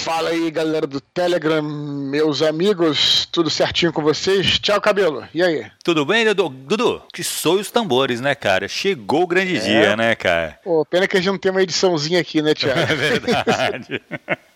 [0.00, 4.58] Fala aí, galera do Telegram, meus amigos, tudo certinho com vocês?
[4.58, 5.28] Tchau, cabelo.
[5.34, 5.66] E aí?
[5.84, 6.48] Tudo bem, Dudu?
[6.48, 8.66] Dudu, que soe os tambores, né, cara?
[8.66, 9.60] Chegou o grande é.
[9.60, 10.58] dia, né, cara?
[10.64, 12.80] Pô, pena que a gente não tem uma ediçãozinha aqui, né, Tiago?
[12.90, 14.02] É verdade.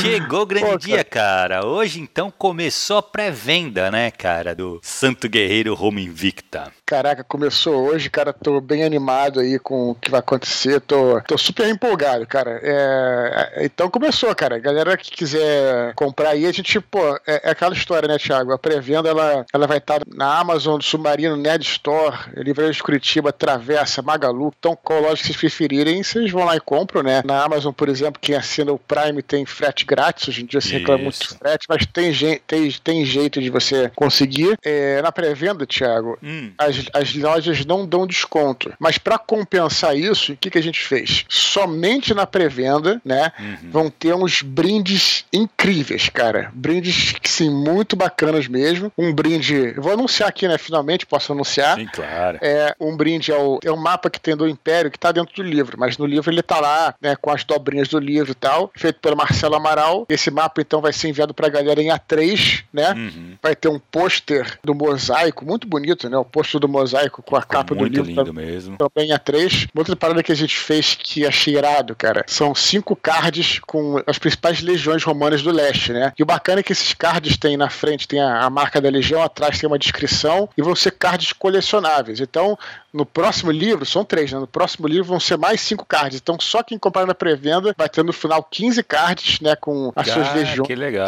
[0.00, 1.66] Chegou o grande Pô, dia, cara.
[1.66, 6.72] Hoje então começou a pré-venda, né, cara, do Santo Guerreiro Roma Invicta.
[6.84, 8.32] Caraca, começou hoje, cara.
[8.32, 10.80] Tô bem animado aí com o que vai acontecer.
[10.80, 12.60] Tô, tô super empolgado, cara.
[12.62, 14.60] É, é então começou, cara.
[14.60, 18.52] Galera que quiser comprar aí, a gente, pô, é, é aquela história, né, Thiago?
[18.52, 24.00] A pré-venda ela, ela vai estar na Amazon, Submarino, Nerd Store, Livraria de Curitiba, Travessa,
[24.00, 24.52] Magalu.
[24.56, 27.22] Então, qual loja que vocês preferirem, vocês vão lá e compram, né?
[27.24, 30.28] Na Amazon, por exemplo, quem assina o Prime tem frete grátis.
[30.28, 32.12] Hoje em dia se reclama muito de frete, mas tem,
[32.46, 34.56] tem, tem jeito de você conseguir.
[34.62, 36.52] É, na pré-venda, Thiago, hum.
[36.58, 38.72] as as, as lojas não dão desconto.
[38.78, 41.24] Mas para compensar isso, o que, que a gente fez?
[41.28, 43.32] Somente na pré-venda, né?
[43.38, 43.70] Uhum.
[43.70, 46.50] Vão ter uns brindes incríveis, cara.
[46.54, 48.92] Brindes, sim, muito bacanas mesmo.
[48.96, 50.58] Um brinde, eu vou anunciar aqui, né?
[50.58, 51.78] Finalmente posso anunciar.
[51.78, 52.38] Sim, claro.
[52.40, 55.34] É, um brinde é o, é o mapa que tem do Império, que tá dentro
[55.34, 57.16] do livro, mas no livro ele tá lá, né?
[57.16, 60.04] Com as dobrinhas do livro e tal, feito pelo Marcelo Amaral.
[60.08, 62.90] Esse mapa, então, vai ser enviado pra galera em A3, né?
[62.90, 63.36] Uhum.
[63.40, 66.18] Vai ter um pôster do mosaico, muito bonito, né?
[66.18, 68.04] O pôster do mosaico com a Ficou capa do livro.
[68.04, 68.76] Muito lindo mesmo.
[68.76, 69.68] Também a três.
[69.76, 74.18] Outra parada que a gente fez que achei irado, cara, são cinco cards com as
[74.18, 76.12] principais legiões romanas do leste, né?
[76.18, 78.90] E o bacana é que esses cards tem na frente, tem a, a marca da
[78.90, 82.18] legião, atrás tem uma descrição e vão ser cards colecionáveis.
[82.18, 82.58] Então,
[82.96, 84.38] no próximo livro, são três, né?
[84.38, 86.18] No próximo livro vão ser mais cinco cards.
[86.18, 89.54] Então, só quem comprar na pré-venda vai ter no final 15 cards, né?
[89.54, 90.66] Com as ah, suas legiões.
[90.66, 91.06] Que legal.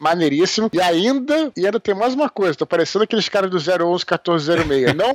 [0.00, 0.68] Maneiríssimo.
[0.72, 4.94] E ainda, e ainda tem mais uma coisa, tô parecendo aqueles caras do 011 1406,
[4.94, 5.12] não?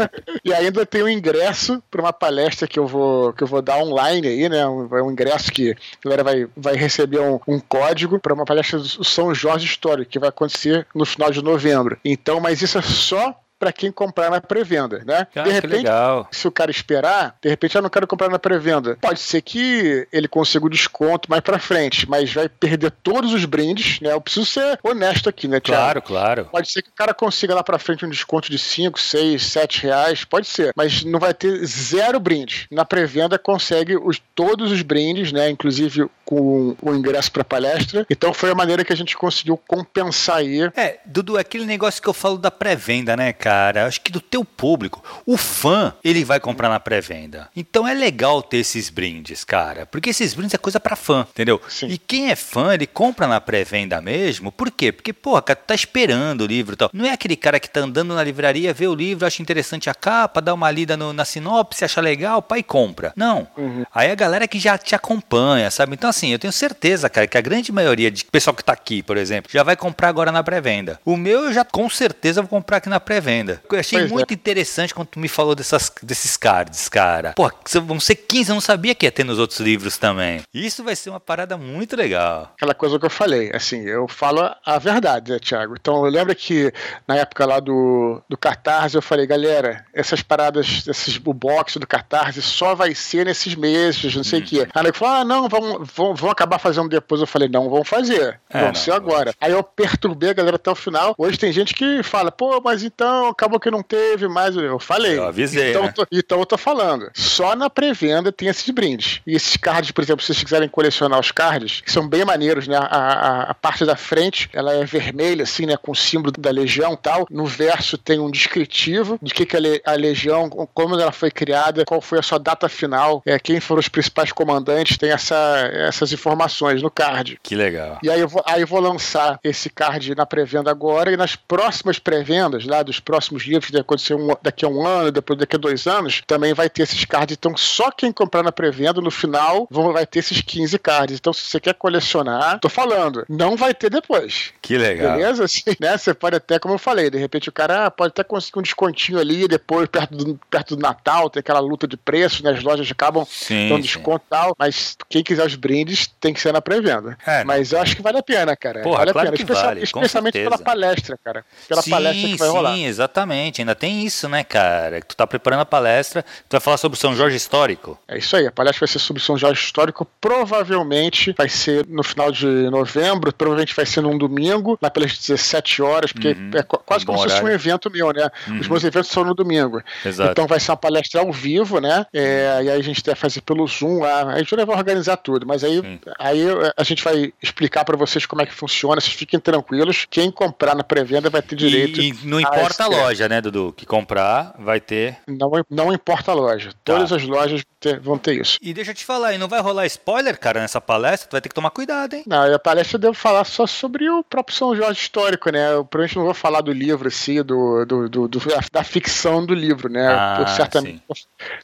[0.42, 3.76] e ainda tem um ingresso para uma palestra que eu vou que eu vou dar
[3.76, 4.66] online aí, né?
[4.66, 8.78] Um, um ingresso que a galera vai, vai receber um, um código para uma palestra
[8.78, 11.98] do São Jorge Histórico, que vai acontecer no final de novembro.
[12.02, 15.24] Então, mas isso é só para quem comprar na pré-venda, né?
[15.36, 15.88] Ah, de repente,
[16.32, 18.98] se o cara esperar, de repente, eu não quero comprar na pré-venda.
[19.00, 23.44] Pode ser que ele consiga o desconto mais para frente, mas vai perder todos os
[23.44, 24.12] brindes, né?
[24.12, 25.80] Eu preciso ser honesto aqui, né, Thiago?
[25.80, 26.48] Claro, claro.
[26.50, 29.82] Pode ser que o cara consiga lá para frente um desconto de 5, 6, 7
[29.84, 32.66] reais, pode ser, mas não vai ter zero brinde.
[32.68, 35.48] Na pré-venda consegue os, todos os brindes, né?
[35.50, 38.04] Inclusive com o ingresso para palestra.
[38.10, 40.62] Então foi a maneira que a gente conseguiu compensar aí.
[40.74, 43.51] É, Dudu, aquele negócio que eu falo da pré-venda, né, cara?
[43.52, 45.04] Cara, acho que do teu público.
[45.26, 47.50] O fã, ele vai comprar na pré-venda.
[47.54, 51.60] Então é legal ter esses brindes, cara, porque esses brindes é coisa para fã, entendeu?
[51.68, 51.88] Sim.
[51.88, 54.50] E quem é fã, ele compra na pré-venda mesmo.
[54.50, 54.90] Por quê?
[54.90, 56.90] Porque, porra, cara, tu tá esperando o livro e tal.
[56.94, 59.94] Não é aquele cara que tá andando na livraria, vê o livro, acha interessante a
[59.94, 63.12] capa, dá uma lida no, na sinopse, acha legal, pai compra.
[63.14, 63.46] Não.
[63.56, 63.84] Uhum.
[63.94, 65.92] Aí a galera que já te acompanha, sabe?
[65.92, 69.02] Então, assim, eu tenho certeza, cara, que a grande maioria de pessoal que tá aqui,
[69.02, 70.98] por exemplo, já vai comprar agora na pré-venda.
[71.04, 73.62] O meu eu já com certeza vou comprar aqui na pré-venda venda.
[73.70, 74.14] Eu achei pois é.
[74.14, 74.34] muito é.
[74.34, 77.32] interessante quando tu me falou dessas, desses cards, cara.
[77.34, 77.50] Pô,
[77.82, 80.42] vão ser 15, eu não sabia que ia ter nos outros livros também.
[80.54, 82.52] Isso vai ser uma parada muito legal.
[82.54, 85.74] Aquela coisa que eu falei, assim, eu falo a verdade, né, Thiago?
[85.78, 86.72] Então, eu lembro que
[87.06, 91.86] na época lá do, do Catarse, eu falei, galera, essas paradas, esses, o box do
[91.86, 94.46] Catarse só vai ser nesses meses, não sei o hum.
[94.46, 94.68] quê.
[94.74, 97.20] Aí ele falou, ah, não, vamos, vamos, vamos acabar fazendo depois.
[97.20, 98.40] Eu falei, não, vamos fazer.
[98.50, 99.34] É, vamos ser agora.
[99.40, 101.14] Aí eu perturbei a galera até o final.
[101.16, 104.56] Hoje tem gente que fala, pô, mas então acabou que não teve mais.
[104.56, 105.18] Eu falei.
[105.18, 105.70] Eu avisei.
[105.70, 105.92] Então, né?
[105.92, 107.10] tô, então eu tô falando.
[107.14, 109.20] Só na pré-venda tem esses brindes.
[109.26, 112.66] E esses cards, por exemplo, se vocês quiserem colecionar os cards, que são bem maneiros,
[112.68, 112.76] né?
[112.76, 115.76] A, a, a parte da frente, ela é vermelha, assim, né?
[115.76, 117.26] Com o símbolo da legião tal.
[117.30, 122.00] No verso tem um descritivo de que, que a, legião, como ela foi criada, qual
[122.00, 126.82] foi a sua data final, é, quem foram os principais comandantes, tem essa, essas informações
[126.82, 127.38] no card.
[127.42, 127.98] Que legal.
[128.02, 131.36] E aí eu vou, aí eu vou lançar esse card na pré-venda agora e nas
[131.36, 135.54] próximas pré-vendas, lá dos próximos livros que acontecer um, daqui a um ano, depois daqui
[135.54, 137.36] a dois anos, também vai ter esses cards.
[137.38, 141.18] Então, só quem comprar na pré-venda, no final, vão, vai ter esses 15 cards.
[141.18, 144.54] Então, se você quer colecionar, tô falando, não vai ter depois.
[144.62, 145.16] Que legal.
[145.18, 145.44] Beleza?
[145.52, 145.98] Assim, né?
[145.98, 148.62] Você pode até, como eu falei, de repente o cara ah, pode até conseguir um
[148.62, 152.52] descontinho ali, depois, perto do, perto do Natal, tem aquela luta de preço, né?
[152.52, 156.40] As lojas acabam sim, dando desconto e tal, mas quem quiser os brindes tem que
[156.40, 157.18] ser na pré-venda.
[157.26, 158.80] É, mas eu acho que vale a pena, cara.
[158.80, 159.34] Porra, vale a pena.
[159.34, 161.44] Especial, vale, especialmente pela palestra, cara.
[161.68, 162.74] Pela sim, palestra que vai rolar.
[162.74, 163.60] Sim, exatamente.
[163.60, 165.00] Ainda tem isso, né, cara?
[165.00, 167.98] Tu tá preparando a palestra, tu vai falar sobre o São Jorge Histórico.
[168.08, 172.02] É isso aí, a palestra vai ser sobre São Jorge Histórico, provavelmente vai ser no
[172.02, 176.50] final de novembro, provavelmente vai ser num domingo, lá pelas 17 horas, porque uhum.
[176.54, 178.28] é quase como se fosse um evento meu, né?
[178.48, 178.60] Uhum.
[178.60, 179.82] Os meus eventos são no domingo.
[180.04, 180.30] Exato.
[180.30, 182.06] Então vai ser uma palestra ao vivo, né?
[182.12, 185.46] É, e aí a gente vai fazer pelo Zoom, a, a gente vai organizar tudo,
[185.46, 185.82] mas aí,
[186.18, 186.42] aí
[186.76, 190.74] a gente vai explicar para vocês como é que funciona, vocês fiquem tranquilos, quem comprar
[190.74, 192.00] na pré-venda vai ter direito.
[192.00, 193.72] E, e não importa loja, né, Dudu?
[193.76, 195.18] Que comprar vai ter.
[195.26, 196.70] Não, não importa a loja.
[196.70, 196.94] Tá.
[196.94, 198.58] Todas as lojas vão ter, vão ter isso.
[198.60, 201.28] E deixa eu te falar, e não vai rolar spoiler, cara, nessa palestra?
[201.28, 202.24] Tu vai ter que tomar cuidado, hein?
[202.26, 205.72] Não, a palestra eu devo falar só sobre o próprio São Jorge histórico, né?
[205.72, 208.42] Eu provavelmente não vou falar do livro, assim, do, do, do, do
[208.72, 210.06] da ficção do livro, né?
[210.08, 211.02] Ah, eu certamente,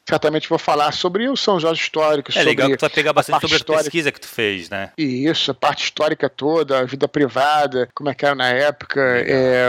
[0.08, 2.30] certamente vou falar sobre o São Jorge histórico.
[2.34, 4.90] É legal que tu vai pegar bastante sobre a pesquisa que tu fez, né?
[4.96, 9.00] E isso, a parte histórica toda, a vida privada, como é que era na época,
[9.00, 9.68] é,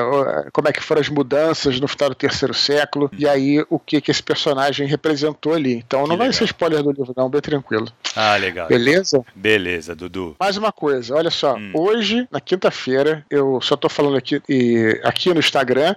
[0.51, 1.48] como é que foram as mudanças
[1.79, 3.17] no final do terceiro século, hum.
[3.17, 5.75] e aí o que, que esse personagem representou ali.
[5.75, 6.27] Então que não legal.
[6.27, 7.87] vai ser spoiler do livro, não, bem tranquilo.
[8.15, 8.67] Ah, legal.
[8.67, 9.23] Beleza?
[9.35, 10.35] Beleza, Dudu.
[10.39, 11.71] Mais uma coisa, olha só, hum.
[11.73, 15.95] hoje, na quinta-feira, eu só tô falando aqui, e, aqui no Instagram,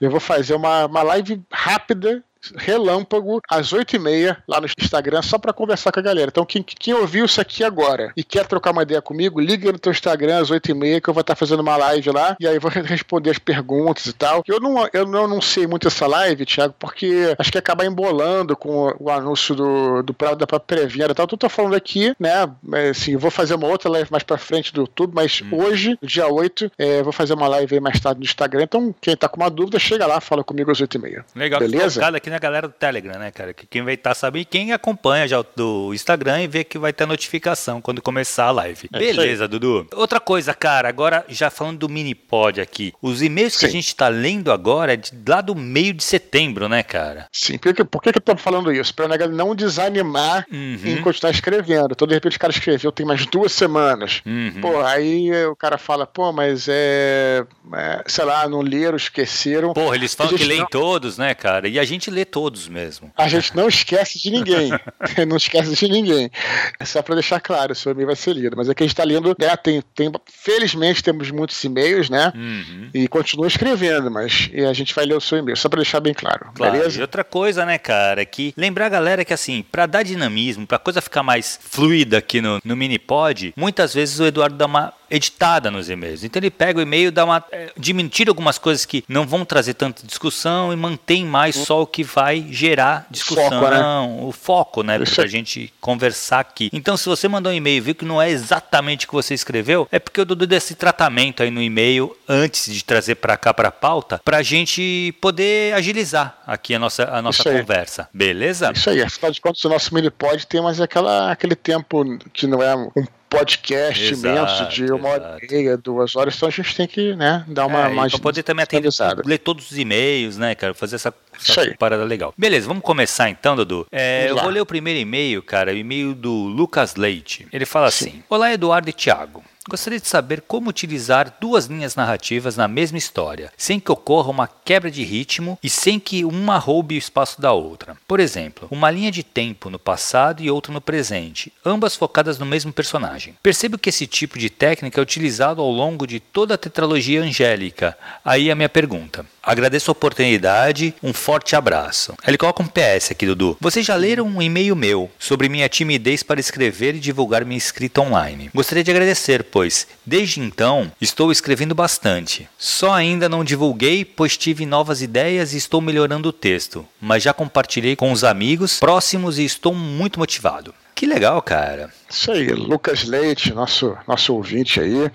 [0.00, 2.22] eu vou fazer uma, uma live rápida
[2.56, 6.28] relâmpago às 8h30 lá no Instagram só para conversar com a galera.
[6.28, 9.78] Então, quem, quem ouviu isso aqui agora e quer trocar uma ideia comigo, liga no
[9.78, 12.70] teu Instagram às 8h30 que eu vou estar fazendo uma live lá e aí vou
[12.84, 14.42] responder as perguntas e tal.
[14.46, 18.88] Eu não, eu não, sei muito essa live, Thiago, porque acho que acaba embolando com
[18.88, 21.24] o, o anúncio do, do prazo da pré-venda e tal.
[21.24, 22.48] Então, tô falando aqui, né?
[22.90, 25.56] Assim, vou fazer uma outra live mais pra frente do YouTube, mas hum.
[25.56, 28.62] hoje, dia 8, é, vou fazer uma live aí mais tarde no Instagram.
[28.64, 31.24] Então, quem tá com uma dúvida, chega lá, fala comigo às 8h30.
[31.34, 32.04] Legal, beleza?
[32.06, 33.54] aqui na galera do Telegram, né, cara?
[33.54, 36.92] Que quem vai estar tá sabendo, quem acompanha já do Instagram e vê que vai
[36.92, 38.88] ter notificação quando começar a live.
[38.92, 39.86] É Beleza, Dudu.
[39.94, 43.60] Outra coisa, cara, agora já falando do mini pod aqui, os e-mails Sim.
[43.60, 47.28] que a gente está lendo agora é de, lá do meio de setembro, né, cara?
[47.32, 48.92] Sim, por que, por que, que eu tô falando isso?
[48.92, 50.78] Pra não desanimar uhum.
[50.84, 51.92] em continuar escrevendo.
[51.92, 54.22] Então, de repente, o cara escreveu tem mais duas semanas.
[54.26, 54.60] Uhum.
[54.60, 57.44] Pô, aí o cara fala, pô, mas é,
[57.74, 59.72] é sei lá, não leram, esqueceram.
[59.72, 60.66] Porra, eles falam que leem não...
[60.66, 61.68] todos, né, cara?
[61.68, 63.12] E a gente lê todos mesmo.
[63.16, 64.70] A gente não esquece de ninguém.
[65.28, 66.30] não esquece de ninguém.
[66.78, 68.56] É só para deixar claro, o seu e-mail vai ser lido.
[68.56, 72.32] Mas é que a gente está lendo, né, tem, tem, felizmente temos muitos e-mails, né?
[72.34, 72.90] Uhum.
[72.94, 76.14] E continua escrevendo, mas a gente vai ler o seu e-mail, só para deixar bem
[76.14, 76.50] claro.
[76.54, 76.72] claro.
[76.72, 76.98] Beleza?
[76.98, 80.66] E outra coisa, né, cara, é que lembrar a galera que assim, para dar dinamismo,
[80.66, 84.92] para coisa ficar mais fluida aqui no, no Minipod, muitas vezes o Eduardo dá uma
[85.10, 86.24] editada nos e-mails.
[86.24, 89.74] Então ele pega o e-mail, dá uma é, diminuir algumas coisas que não vão trazer
[89.74, 94.00] tanta discussão e mantém mais só o que vai gerar discussão, foco, né?
[94.20, 96.70] o foco, né, para a gente conversar aqui.
[96.72, 99.34] Então se você mandou um e-mail e viu que não é exatamente o que você
[99.34, 103.52] escreveu, é porque eu dou desse tratamento aí no e-mail antes de trazer para cá
[103.54, 108.08] para pauta, para a gente poder agilizar aqui a nossa a nossa conversa.
[108.12, 108.72] Beleza?
[108.74, 109.02] Isso aí.
[109.02, 112.74] Afinal de contas, o nosso mini pode ter mais aquela aquele tempo que não é
[112.74, 112.90] um
[113.38, 115.26] podcast exato, imenso de uma exato.
[115.26, 118.12] hora e meia, duas horas, então a gente tem que né, dar uma é, mais.
[118.12, 118.90] Pra poder também atender,
[119.24, 120.74] ler todos os e-mails, né, cara?
[120.74, 122.34] Fazer essa, essa parada legal.
[122.36, 123.86] Beleza, vamos começar então, Dudu.
[123.90, 127.46] É, eu vou ler o primeiro e-mail, cara, o e-mail do Lucas Leite.
[127.52, 128.08] Ele fala Sim.
[128.08, 129.42] assim: Olá, Eduardo e Thiago.
[129.66, 134.46] Gostaria de saber como utilizar duas linhas narrativas na mesma história, sem que ocorra uma
[134.46, 137.96] quebra de ritmo e sem que uma roube o espaço da outra.
[138.06, 142.44] Por exemplo, uma linha de tempo no passado e outra no presente, ambas focadas no
[142.44, 143.36] mesmo personagem.
[143.42, 147.96] Percebo que esse tipo de técnica é utilizado ao longo de toda a tetralogia angélica.
[148.22, 149.24] Aí a minha pergunta.
[149.42, 152.12] Agradeço a oportunidade, um forte abraço.
[152.26, 153.56] Ele coloca um PS aqui, Dudu.
[153.58, 158.02] Vocês já leram um e-mail meu sobre minha timidez para escrever e divulgar minha escrita
[158.02, 158.50] online.
[158.54, 162.46] Gostaria de agradecer, pois desde então estou escrevendo bastante.
[162.58, 167.32] Só ainda não divulguei, pois tive novas ideias e estou melhorando o texto, mas já
[167.32, 170.74] compartilhei com os amigos próximos e estou muito motivado.
[170.94, 171.90] Que legal, cara.
[172.14, 175.10] Isso aí, Lucas Leite, nosso, nosso ouvinte aí.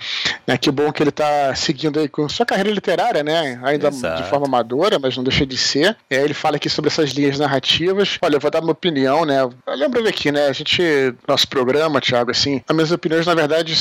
[0.46, 3.58] Né, que bom que ele está seguindo aí com sua carreira literária, né?
[3.64, 4.22] Ainda Exato.
[4.22, 5.96] de forma amadora, mas não deixa de ser.
[6.10, 8.18] É, ele fala aqui sobre essas linhas narrativas.
[8.22, 9.38] Olha, eu vou dar uma opinião, né?
[9.66, 10.48] Lembrando aqui, né?
[10.48, 10.84] A gente,
[11.26, 13.74] nosso programa, Thiago, assim, as minhas opiniões, na verdade,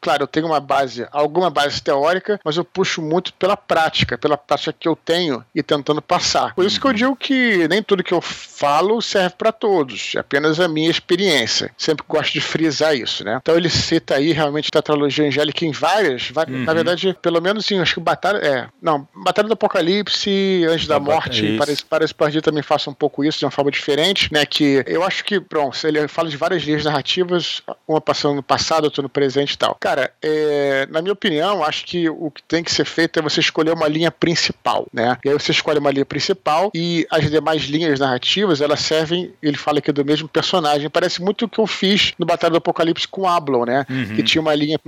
[0.00, 4.38] claro, eu tenho uma base, alguma base teórica, mas eu puxo muito pela prática, pela
[4.38, 6.54] prática que eu tenho e tentando passar.
[6.54, 6.96] Por isso que eu uhum.
[6.96, 11.70] digo que nem tudo que eu falo serve para todos, é apenas a minha experiência.
[11.76, 13.38] Sempre gosto de frisar isso, né?
[13.40, 16.64] Então ele cita aí realmente a tetralogia angélica em várias, uhum.
[16.64, 20.94] na verdade, pelo menos em, acho que Batalha, é, não, Batalha do Apocalipse, Anjos da,
[20.94, 24.44] da Morte, parece, parece Partir também faça um pouco isso de uma forma diferente, né?
[24.46, 28.84] Que eu acho que, pronto, ele fala de várias linhas narrativas, uma passando no passado,
[28.84, 29.76] outra no presente e tal.
[29.80, 33.40] Cara, é, na minha opinião, acho que o que tem que ser feito é você
[33.40, 35.16] escolher uma linha principal, né?
[35.24, 39.56] E aí você escolhe uma linha principal e as demais linhas narrativas, elas servem, ele
[39.56, 40.90] fala aqui do mesmo personagem.
[40.90, 43.86] Parece muito o que eu fiz no Batalha do Apocalipse com Ablon, né?
[43.88, 44.16] Uhum.
[44.16, 44.78] Que tinha uma linha,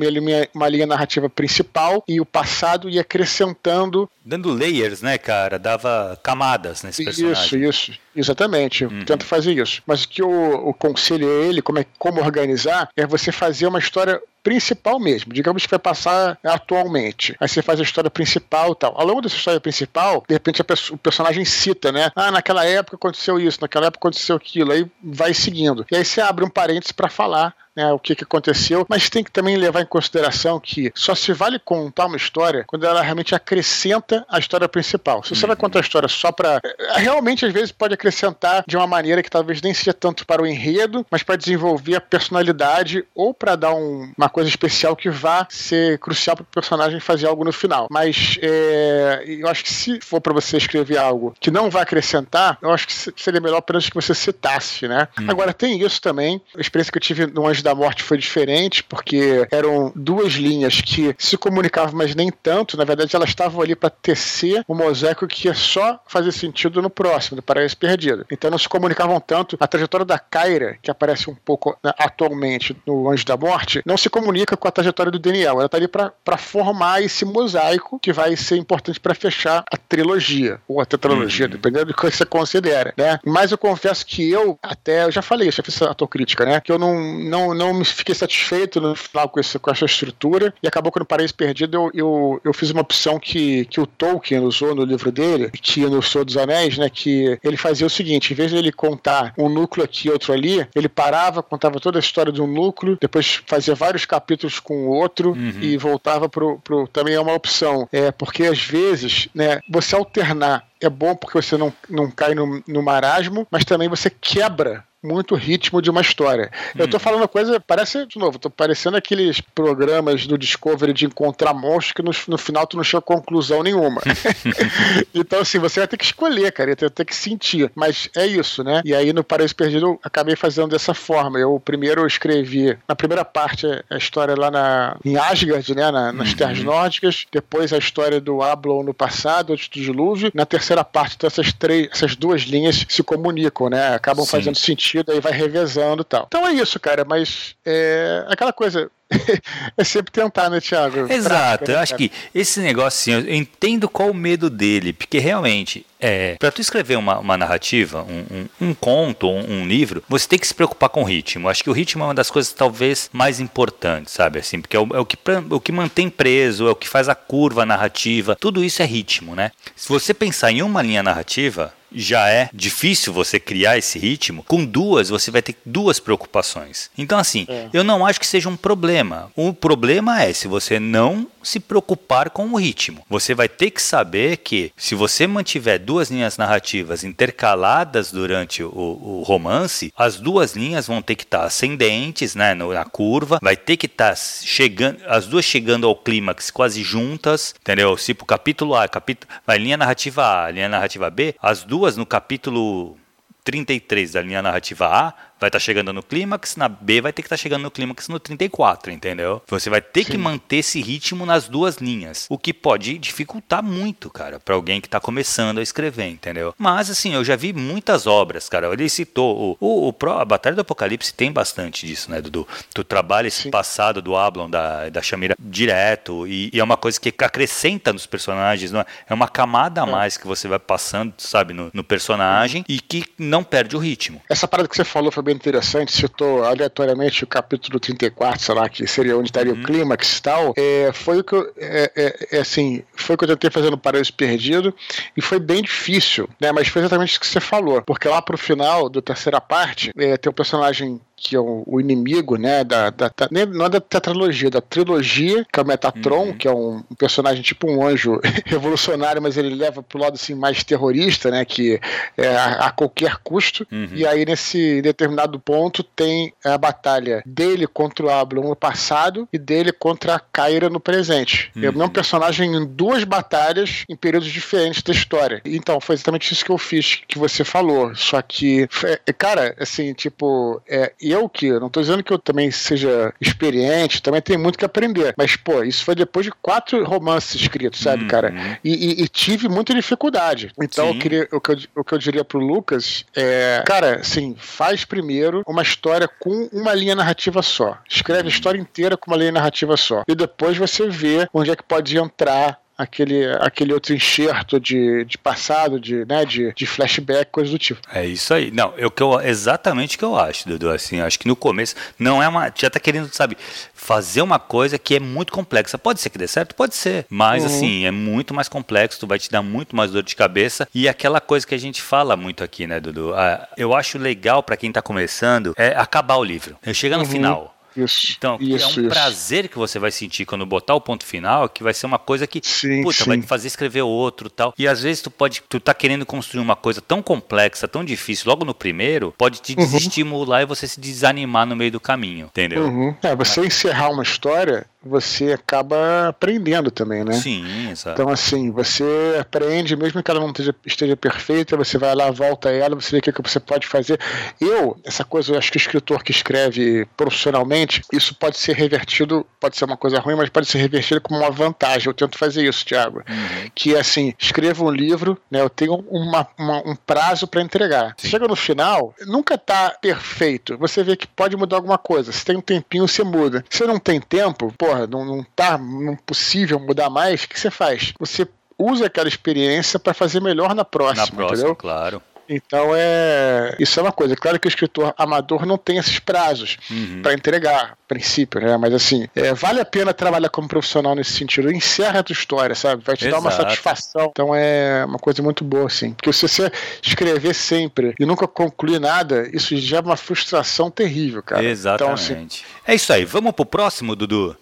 [0.54, 4.08] uma linha narrativa principal e o passado ia acrescentando.
[4.28, 5.58] Dando layers, né, cara?
[5.58, 7.62] Dava camadas nesse personagem.
[7.62, 8.00] Isso, isso.
[8.14, 8.84] Exatamente.
[8.84, 9.02] Uhum.
[9.02, 9.82] Tenta fazer isso.
[9.86, 13.66] Mas o que eu, eu conselho a ele, como, é, como organizar, é você fazer
[13.66, 17.36] uma história principal mesmo, digamos que vai passar atualmente.
[17.40, 18.94] Aí você faz a história principal e tal.
[18.98, 22.10] Ao longo dessa história principal, de repente o personagem cita, né?
[22.14, 25.84] Ah, naquela época aconteceu isso, naquela época aconteceu aquilo, aí vai seguindo.
[25.90, 29.22] E aí você abre um parênteses para falar né, o que, que aconteceu, mas tem
[29.22, 33.36] que também levar em consideração que só se vale contar uma história quando ela realmente
[33.36, 35.22] acrescenta a história principal.
[35.22, 35.48] Se você uhum.
[35.48, 36.60] vai contar a história só para.
[36.64, 40.42] Eh, realmente, às vezes, pode acrescentar de uma maneira que talvez nem seja tanto para
[40.42, 45.08] o enredo, mas para desenvolver a personalidade ou para dar um, uma coisa especial que
[45.08, 47.86] vá ser crucial para o personagem fazer algo no final.
[47.90, 52.58] Mas é, eu acho que se for para você escrever algo que não vai acrescentar,
[52.60, 55.06] eu acho que seria melhor apenas que você citasse, né?
[55.20, 55.30] Uhum.
[55.30, 56.40] Agora, tem isso também.
[56.56, 60.80] A experiência que eu tive no Anjo da Morte foi diferente, porque eram duas linhas
[60.80, 62.76] que se comunicavam, mas nem tanto.
[62.76, 66.88] Na verdade, elas estavam ali para tecer um mosaico que ia só fazer sentido no
[66.88, 68.24] próximo, do Paraíso Perdido.
[68.30, 69.56] Então não se comunicavam tanto.
[69.60, 73.96] A trajetória da Kyra, que aparece um pouco né, atualmente no Anjo da Morte, não
[73.96, 75.54] se comunica com a trajetória do Daniel.
[75.54, 80.60] Ela está ali para formar esse mosaico que vai ser importante para fechar a trilogia,
[80.66, 81.52] ou a tetralogia, uhum.
[81.52, 82.94] dependendo do que você considera.
[82.96, 83.18] Né?
[83.24, 86.60] Mas eu confesso que eu, até, eu já falei, já fiz autocrítica, né?
[86.60, 90.54] Que eu não, não, não me fiquei satisfeito no final com, esse, com essa estrutura
[90.62, 93.86] e acabou que no Paraíso Perdido eu, eu, eu fiz uma opção que, que o
[93.86, 97.90] Tolkien usou no livro dele, que no Senhor dos Anéis, né, que ele fazia o
[97.90, 101.80] seguinte, em vez de ele contar um núcleo aqui e outro ali, ele parava, contava
[101.80, 105.60] toda a história de um núcleo, depois fazia vários capítulos com o outro uhum.
[105.60, 106.86] e voltava pro, pro...
[106.88, 111.56] Também é uma opção, é porque às vezes, né, você alternar é bom porque você
[111.56, 116.50] não, não cai no, no marasmo, mas também você quebra muito ritmo de uma história.
[116.74, 116.80] Hum.
[116.80, 117.00] Eu tô hum.
[117.00, 121.92] falando uma coisa, parece, de novo, tô parecendo aqueles programas do Discovery de encontrar monstros
[121.92, 124.00] que no, no final tu não chega a conclusão nenhuma.
[125.14, 127.70] então, assim, você vai ter que escolher, cara, vai ter que sentir.
[127.74, 128.82] Mas é isso, né?
[128.84, 131.38] E aí no Paraíso Perdido eu acabei fazendo dessa forma.
[131.38, 135.90] Eu primeiro escrevi, na primeira parte, a história lá na, em Asgard, né?
[135.90, 136.36] Na, nas uhum.
[136.36, 137.26] terras nórdicas.
[137.30, 140.30] Depois a história do Ablon no passado, antes do dilúvio.
[140.34, 143.94] Na terceira parte, então essas, três, essas duas linhas se comunicam, né?
[143.94, 144.30] Acabam Sim.
[144.30, 146.24] fazendo sentido sentido, aí vai revezando e tal.
[146.26, 148.90] Então é isso, cara, mas é aquela coisa,
[149.76, 151.10] é sempre tentar, né, Thiago?
[151.10, 154.92] Exato, Prática, eu né, acho que esse negócio, assim, eu entendo qual o medo dele,
[154.92, 159.66] porque realmente, é, para tu escrever uma, uma narrativa, um, um, um conto, um, um,
[159.66, 161.48] livro, você tem que se preocupar com o ritmo.
[161.48, 164.80] Acho que o ritmo é uma das coisas talvez mais importantes, sabe, assim, porque é
[164.80, 165.16] o, é o, que,
[165.50, 169.34] o que mantém preso, é o que faz a curva narrativa, tudo isso é ritmo,
[169.34, 169.50] né?
[169.74, 174.64] Se você pensar em uma linha narrativa, já é difícil você criar esse ritmo, com
[174.64, 176.90] duas você vai ter duas preocupações.
[176.96, 177.68] Então, assim, é.
[177.72, 179.30] eu não acho que seja um problema.
[179.34, 183.04] O problema é se você não se preocupar com o ritmo.
[183.08, 188.68] Você vai ter que saber que se você mantiver duas linhas narrativas intercaladas durante o,
[188.68, 193.56] o romance, as duas linhas vão ter que estar tá ascendentes, né, na curva, vai
[193.56, 197.96] ter que estar tá chegando, as duas chegando ao clímax quase juntas, entendeu?
[197.96, 202.96] Tipo capítulo A, capítulo, vai linha narrativa A, linha narrativa B, as duas no capítulo
[203.44, 207.22] 33 da linha narrativa A vai estar tá chegando no clímax, na B vai ter
[207.22, 209.42] que estar tá chegando no clímax no 34, entendeu?
[209.46, 210.12] Você vai ter Sim.
[210.12, 214.80] que manter esse ritmo nas duas linhas, o que pode dificultar muito, cara, para alguém
[214.80, 216.54] que está começando a escrever, entendeu?
[216.58, 218.72] Mas assim, eu já vi muitas obras, cara.
[218.72, 222.46] Ele citou o, o, o a Batalha do Apocalipse tem bastante disso, né, Dudu?
[222.72, 223.50] Tu trabalha esse Sim.
[223.50, 228.06] passado do Ablon, da, da Shamira direto e, e, é uma coisa que acrescenta nos
[228.06, 228.86] personagens, não é?
[229.08, 229.90] é uma camada a é.
[229.90, 234.22] mais que você vai passando, sabe, no, no personagem e que não perde o ritmo.
[234.28, 238.66] Essa parada que você falou foi bem interessante, citou aleatoriamente o capítulo 34, sei lá,
[238.66, 239.60] que seria onde estaria uhum.
[239.60, 243.18] o clímax e tal, é, foi o que eu, é, é, é, assim, foi o
[243.18, 244.74] que eu tentei fazer no Paraíso Perdido,
[245.14, 248.38] e foi bem difícil, né, mas foi exatamente o que você falou, porque lá pro
[248.38, 252.90] final da terceira parte, é, tem um personagem que é o, o inimigo, né, da,
[252.90, 256.32] da, da, não é da tetralogia, da trilogia, que é o Metatron, uhum.
[256.36, 260.34] que é um, um, personagem tipo um anjo revolucionário, mas ele leva pro lado assim
[260.34, 261.80] mais terrorista, né, que
[262.16, 263.66] é a, a qualquer custo.
[263.70, 263.88] Uhum.
[263.92, 269.38] E aí nesse determinado ponto tem a batalha dele contra o Ablon no passado e
[269.38, 271.50] dele contra a Kyra no presente.
[271.56, 271.64] Uhum.
[271.64, 275.40] É o mesmo personagem em duas batalhas em períodos diferentes da história.
[275.44, 277.94] Então, foi exatamente isso que eu fiz, que você falou.
[277.94, 278.68] Só que,
[279.06, 284.02] é, cara, assim, tipo, é, eu que, não tô dizendo que eu também seja experiente,
[284.02, 285.14] também tenho muito que aprender.
[285.16, 288.08] Mas, pô, isso foi depois de quatro romances escritos, sabe, uhum.
[288.08, 288.58] cara?
[288.64, 290.52] E, e, e, tive muita dificuldade.
[290.60, 294.34] Então, eu queria, o, que eu, o que eu diria pro Lucas é, cara, assim,
[294.38, 297.78] faz primeiro uma história com uma linha narrativa só.
[297.88, 298.28] Escreve a uhum.
[298.28, 300.02] história inteira com uma linha narrativa só.
[300.08, 305.18] E depois você vê onde é que pode entrar aquele, aquele outro enxerto de, de
[305.18, 307.80] passado, de, né, de, de flashback, coisa do tipo.
[307.92, 308.52] É isso aí.
[308.52, 310.70] Não, eu, que eu, exatamente o que eu acho, Dudu.
[310.70, 312.52] Assim, acho que no começo não é uma.
[312.54, 313.36] Já tá querendo, sabe,
[313.74, 315.76] fazer uma coisa que é muito complexa.
[315.76, 316.54] Pode ser que dê certo?
[316.54, 317.04] Pode ser.
[317.10, 317.48] Mas, uhum.
[317.48, 320.68] assim, é muito mais complexo, tu vai te dar muito mais dor de cabeça.
[320.72, 323.12] E aquela coisa que a gente fala muito aqui, né, Dudu?
[323.14, 326.56] Ah, eu acho legal para quem tá começando é acabar o livro.
[326.72, 327.10] Chega no uhum.
[327.10, 328.88] final isso, então, isso, é um isso.
[328.88, 332.26] prazer que você vai sentir quando botar o ponto final, que vai ser uma coisa
[332.26, 333.08] que, sim, puta, sim.
[333.08, 334.54] vai te fazer escrever outro tal.
[334.58, 338.24] E às vezes tu pode, tu tá querendo construir uma coisa tão complexa, tão difícil,
[338.28, 339.58] logo no primeiro, pode te uhum.
[339.58, 342.64] desestimular e você se desanimar no meio do caminho, entendeu?
[342.64, 342.94] Uhum.
[343.02, 347.12] É, você encerrar uma história você acaba aprendendo também, né?
[347.12, 348.00] Sim, exato.
[348.00, 348.84] Então, assim, você
[349.20, 352.98] aprende, mesmo que ela não esteja, esteja perfeita, você vai lá, volta ela, você vê
[352.98, 354.00] o que, que você pode fazer.
[354.40, 359.26] Eu, essa coisa, eu acho que o escritor que escreve profissionalmente, isso pode ser revertido,
[359.38, 361.88] pode ser uma coisa ruim, mas pode ser revertido como uma vantagem.
[361.88, 362.98] Eu tento fazer isso, Thiago.
[363.08, 363.50] Uhum.
[363.54, 365.40] Que é assim, escrevo um livro, né?
[365.40, 367.94] Eu tenho uma, uma, um prazo para entregar.
[367.98, 368.08] Sim.
[368.08, 370.56] Chega no final, nunca tá perfeito.
[370.58, 372.12] Você vê que pode mudar alguma coisa.
[372.12, 373.44] Se tem um tempinho, você muda.
[373.50, 377.38] Se não tem tempo, pô, porra, não, não tá não possível mudar mais, o que
[377.38, 377.92] você faz?
[377.98, 381.56] Você usa aquela experiência para fazer melhor na próxima, na próxima, entendeu?
[381.56, 382.02] claro.
[382.30, 384.14] Então é isso é uma coisa.
[384.14, 387.00] Claro que o escritor amador não tem esses prazos uhum.
[387.02, 388.54] para entregar, a princípio, né?
[388.58, 391.50] Mas assim, é, vale a pena trabalhar como profissional nesse sentido.
[391.50, 392.82] Encerra a tua história, sabe?
[392.84, 393.22] Vai te Exato.
[393.22, 394.08] dar uma satisfação.
[394.10, 395.92] Então é uma coisa muito boa, assim.
[395.92, 401.42] Porque se você escrever sempre e nunca concluir nada, isso gera uma frustração terrível, cara.
[401.42, 402.12] Exatamente.
[402.12, 403.06] Então, assim, é isso aí.
[403.06, 404.36] Vamos pro próximo, Dudu.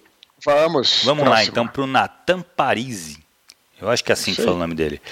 [0.47, 1.03] Vamos.
[1.03, 1.31] Vamos próximo.
[1.31, 3.19] lá então para o Natan Parisi.
[3.83, 5.03] Eu acho que é assim que fala o nome dele.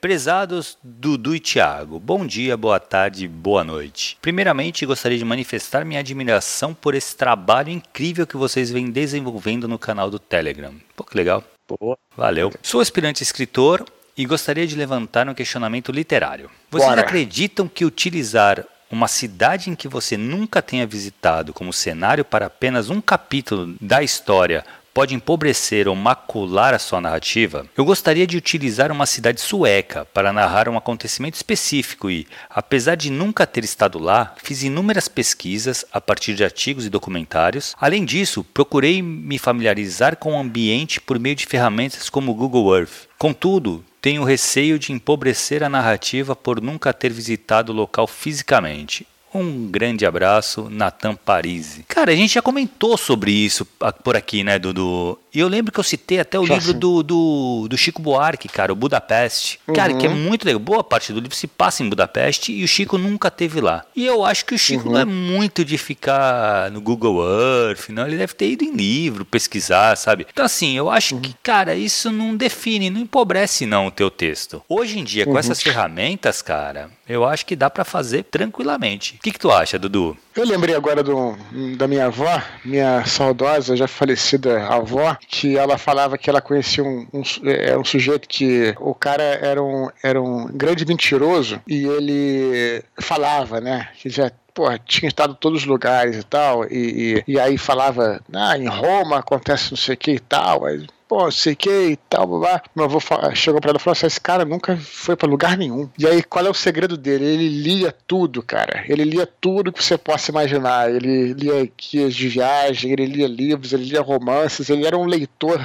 [0.00, 4.18] Prezados Dudu e Tiago, bom dia, boa tarde, boa noite.
[4.20, 9.78] Primeiramente, gostaria de manifestar minha admiração por esse trabalho incrível que vocês vêm desenvolvendo no
[9.78, 10.74] canal do Telegram.
[10.96, 11.44] Pô, que legal.
[11.68, 11.96] Boa.
[12.16, 12.52] Valeu.
[12.60, 16.50] Sou aspirante escritor e gostaria de levantar um questionamento literário.
[16.68, 17.02] Vocês Bora.
[17.02, 22.90] acreditam que utilizar uma cidade em que você nunca tenha visitado como cenário para apenas
[22.90, 28.90] um capítulo da história pode empobrecer ou macular a sua narrativa, eu gostaria de utilizar
[28.90, 34.34] uma cidade sueca para narrar um acontecimento específico e, apesar de nunca ter estado lá,
[34.42, 37.74] fiz inúmeras pesquisas a partir de artigos e documentários.
[37.80, 42.76] Além disso, procurei me familiarizar com o ambiente por meio de ferramentas como o Google
[42.76, 43.08] Earth.
[43.18, 49.06] Contudo, tenho receio de empobrecer a narrativa por nunca ter visitado o local fisicamente.
[49.32, 51.84] Um grande abraço, Natan Parisi.
[51.86, 53.64] Cara, a gente já comentou sobre isso
[54.02, 55.16] por aqui, né, Dudu?
[55.32, 58.72] E eu lembro que eu citei até o livro do, do, do, Chico Buarque, cara,
[58.72, 59.60] o Budapeste.
[59.66, 59.74] Uhum.
[59.74, 60.16] Cara, que é uhum.
[60.16, 60.60] muito legal.
[60.60, 63.84] Boa parte do livro se passa em Budapeste e o Chico nunca teve lá.
[63.94, 64.94] E eu acho que o Chico uhum.
[64.94, 68.06] não é muito de ficar no Google Earth, não.
[68.06, 70.26] Ele deve ter ido em livro, pesquisar, sabe?
[70.30, 71.20] Então, assim, eu acho uhum.
[71.20, 74.62] que, cara, isso não define, não empobrece, não, o teu texto.
[74.68, 75.38] Hoje em dia, com uhum.
[75.38, 79.16] essas ferramentas, cara, eu acho que dá para fazer tranquilamente.
[79.16, 80.16] O que, que tu acha, Dudu?
[80.34, 81.36] Eu lembrei agora do,
[81.76, 87.06] da minha avó, minha saudosa, já falecida avó, que ela falava que ela conhecia um,
[87.12, 92.82] um, é, um sujeito que o cara era um, era um grande mentiroso e ele
[93.00, 97.34] falava, né, que já porra, tinha estado em todos os lugares e tal, e, e,
[97.34, 100.66] e aí falava, ah, em Roma acontece não sei o que e tal,
[101.10, 103.00] pô, sei que e tal, blá, Meu avô
[103.34, 105.90] chegou pra ela e falou assim: esse cara nunca foi pra lugar nenhum.
[105.98, 107.24] E aí, qual é o segredo dele?
[107.24, 108.84] Ele lia tudo, cara.
[108.88, 110.88] Ele lia tudo que você possa imaginar.
[110.88, 115.60] Ele lia guias de viagem, ele lia livros, ele lia romances, ele era um leitor,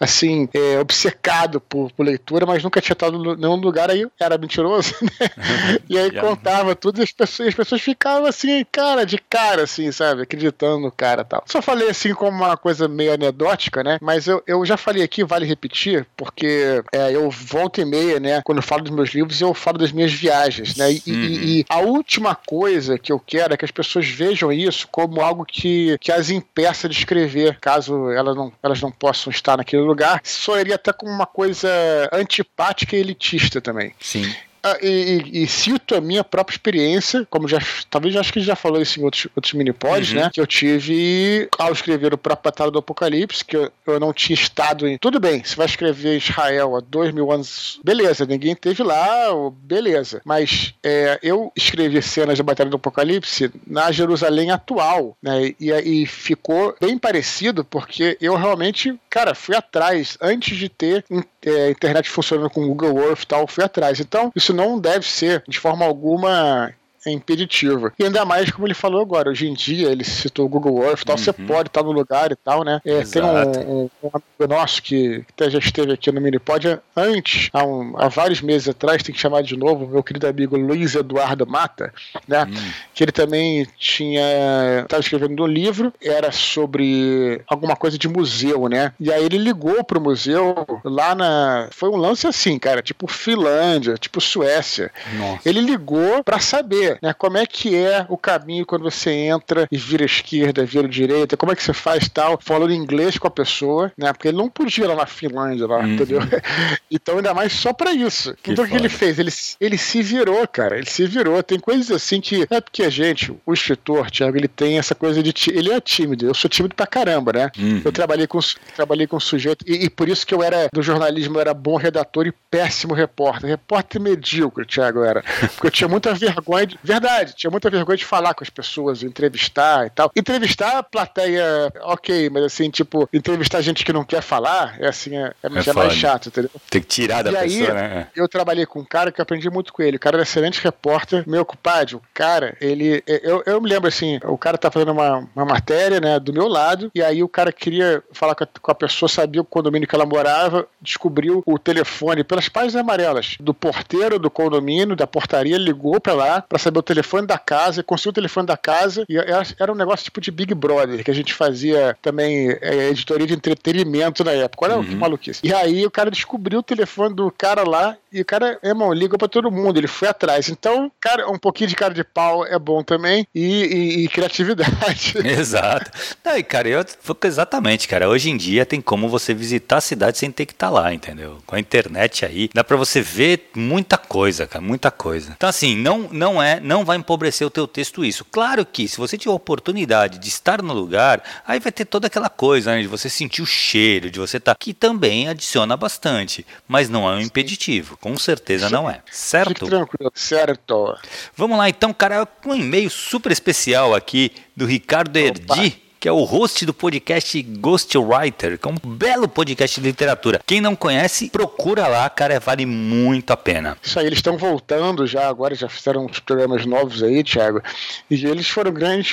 [0.00, 4.36] assim, é, obcecado por, por, leitura, mas nunca tinha estado em nenhum lugar, aí era
[4.36, 5.30] mentiroso, né?
[5.88, 9.92] e aí contava tudo e as pessoas, as pessoas ficavam assim, cara, de cara, assim,
[9.92, 10.22] sabe?
[10.22, 11.44] Acreditando no cara tal.
[11.46, 13.98] Só falei assim como uma coisa meio anedótica, né?
[14.00, 18.40] Mas eu, eu já falei aqui, vale repetir, porque é, eu volto e meia, né?
[18.42, 20.92] Quando eu falo dos meus livros, eu falo das minhas viagens, né?
[20.92, 21.24] E, uhum.
[21.24, 25.20] e, e, a última coisa que eu quero é que as pessoas vejam isso como
[25.20, 29.82] algo que, que as impeça de escrever, caso elas não, elas não possam estar naquele
[29.82, 30.20] lugar.
[30.24, 31.68] Soaria até como uma coisa
[32.12, 33.92] antipática e elitista também.
[34.00, 34.32] Sim.
[34.62, 38.54] Ah, e, e, e, cito a minha própria experiência, como já talvez acho que já
[38.54, 40.20] falou isso em outros, outros mini-pods, uhum.
[40.20, 40.30] né?
[40.32, 44.34] Que eu tive ao escrever o próprio Batalha do Apocalipse, que eu, eu não tinha
[44.34, 44.98] estado em.
[44.98, 49.28] Tudo bem, você vai escrever Israel há dois mil anos, beleza, ninguém teve lá,
[49.62, 50.20] beleza.
[50.24, 55.54] Mas é, eu escrevi cenas da Batalha do Apocalipse na Jerusalém atual, né?
[55.58, 61.04] E, e ficou bem parecido, porque eu realmente, cara, fui atrás, antes de ter
[61.44, 63.98] é, internet funcionando com Google Earth e tal, fui atrás.
[63.98, 66.72] Então, isso não deve ser, de forma alguma,
[67.06, 67.92] é impeditivo.
[67.98, 71.02] E ainda mais, como ele falou agora, hoje em dia, ele citou o Google Earth
[71.02, 71.22] e tal, uhum.
[71.22, 72.80] você pode estar no lugar e tal, né?
[72.84, 77.48] É, tem um, um, um, amigo nosso que até já esteve aqui no Minipod antes,
[77.52, 80.94] há, um, há, vários meses atrás, tem que chamar de novo, meu querido amigo Luiz
[80.94, 81.92] Eduardo Mata,
[82.28, 82.44] né?
[82.44, 82.72] Uhum.
[82.94, 84.82] Que ele também tinha.
[84.82, 88.92] estava escrevendo um livro, era sobre alguma coisa de museu, né?
[89.00, 91.68] E aí ele ligou pro museu lá na.
[91.70, 94.90] Foi um lance assim, cara, tipo Finlândia, tipo Suécia.
[95.14, 95.48] Nossa.
[95.48, 97.12] Ele ligou para saber né?
[97.12, 101.52] Como é que é o caminho quando você entra e vira esquerda, vira direita, como
[101.52, 104.12] é que você faz tal, falando inglês com a pessoa, né?
[104.12, 105.94] Porque ele não podia ir lá na Finlândia, lá, uhum.
[105.94, 106.20] entendeu?
[106.90, 108.34] então, ainda mais só pra isso.
[108.42, 109.18] Que então, o que ele fez?
[109.18, 111.42] Ele, ele se virou, cara, ele se virou.
[111.42, 112.46] Tem coisas assim que.
[112.50, 115.32] É porque a gente, o escritor, Thiago, ele tem essa coisa de.
[115.50, 117.50] Ele é tímido, eu sou tímido pra caramba, né?
[117.58, 117.82] Uhum.
[117.84, 118.38] Eu trabalhei com,
[118.74, 121.76] trabalhei com sujeito, e, e, por isso que eu era, do jornalismo, eu era bom
[121.76, 123.50] redator e péssimo repórter.
[123.50, 125.22] Repórter medíocre, Thiago, era.
[125.54, 129.02] Porque eu tinha muita vergonha de, Verdade, tinha muita vergonha de falar com as pessoas,
[129.02, 130.10] entrevistar e tal.
[130.16, 135.16] Entrevistar a plateia, ok, mas assim, tipo, entrevistar gente que não quer falar, é assim,
[135.16, 136.50] é, é, é, é mais chato, entendeu?
[136.68, 138.06] Tem que tirar da e pessoa, aí, né?
[138.14, 139.96] Eu trabalhei com um cara que eu aprendi muito com ele.
[139.96, 141.98] O cara era excelente repórter, meu ocupado.
[141.98, 143.02] O cara, ele.
[143.06, 146.48] Eu, eu me lembro assim, o cara tá fazendo uma, uma matéria, né, do meu
[146.48, 149.88] lado, e aí o cara queria falar com a, com a pessoa, sabia o condomínio
[149.88, 155.58] que ela morava, descobriu o telefone pelas páginas amarelas do porteiro do condomínio, da portaria,
[155.58, 159.16] ligou pra lá pra saber o telefone da casa, conseguiu o telefone da casa, e
[159.58, 163.34] era um negócio tipo de Big Brother, que a gente fazia também é, editoria de
[163.34, 164.66] entretenimento na época.
[164.66, 164.84] Olha uhum.
[164.84, 165.40] que maluquice.
[165.42, 169.18] E aí o cara descobriu o telefone do cara lá, e o cara, irmão, ligou
[169.18, 170.48] pra todo mundo, ele foi atrás.
[170.48, 175.14] Então, cara, um pouquinho de cara de pau é bom também, e, e, e criatividade.
[175.24, 175.90] Exato.
[176.24, 176.84] Não, e cara, eu,
[177.24, 178.08] exatamente, cara.
[178.08, 180.92] Hoje em dia tem como você visitar a cidade sem ter que estar tá lá,
[180.92, 181.38] entendeu?
[181.46, 185.32] Com a internet aí, dá pra você ver muita coisa, cara, muita coisa.
[185.36, 188.24] Então, assim, não, não é, não vai empobrecer o teu texto isso.
[188.24, 192.06] Claro que se você tiver a oportunidade de estar no lugar, aí vai ter toda
[192.06, 195.76] aquela coisa, né, de você sentir o cheiro, de você estar, tá, que também adiciona
[195.76, 199.02] bastante, mas não é um impeditivo, com certeza não é.
[199.10, 199.48] Certo?
[199.48, 200.96] Fique tranquilo, certo.
[201.36, 206.24] Vamos lá então, cara, um e-mail super especial aqui do Ricardo Erdi que é o
[206.24, 210.40] host do podcast Ghostwriter, que é um belo podcast de literatura.
[210.46, 213.76] Quem não conhece, procura lá, cara, vale muito a pena.
[213.82, 217.62] Isso aí, eles estão voltando já agora, já fizeram uns programas novos aí, Thiago.
[218.10, 219.12] E eles foram grandes.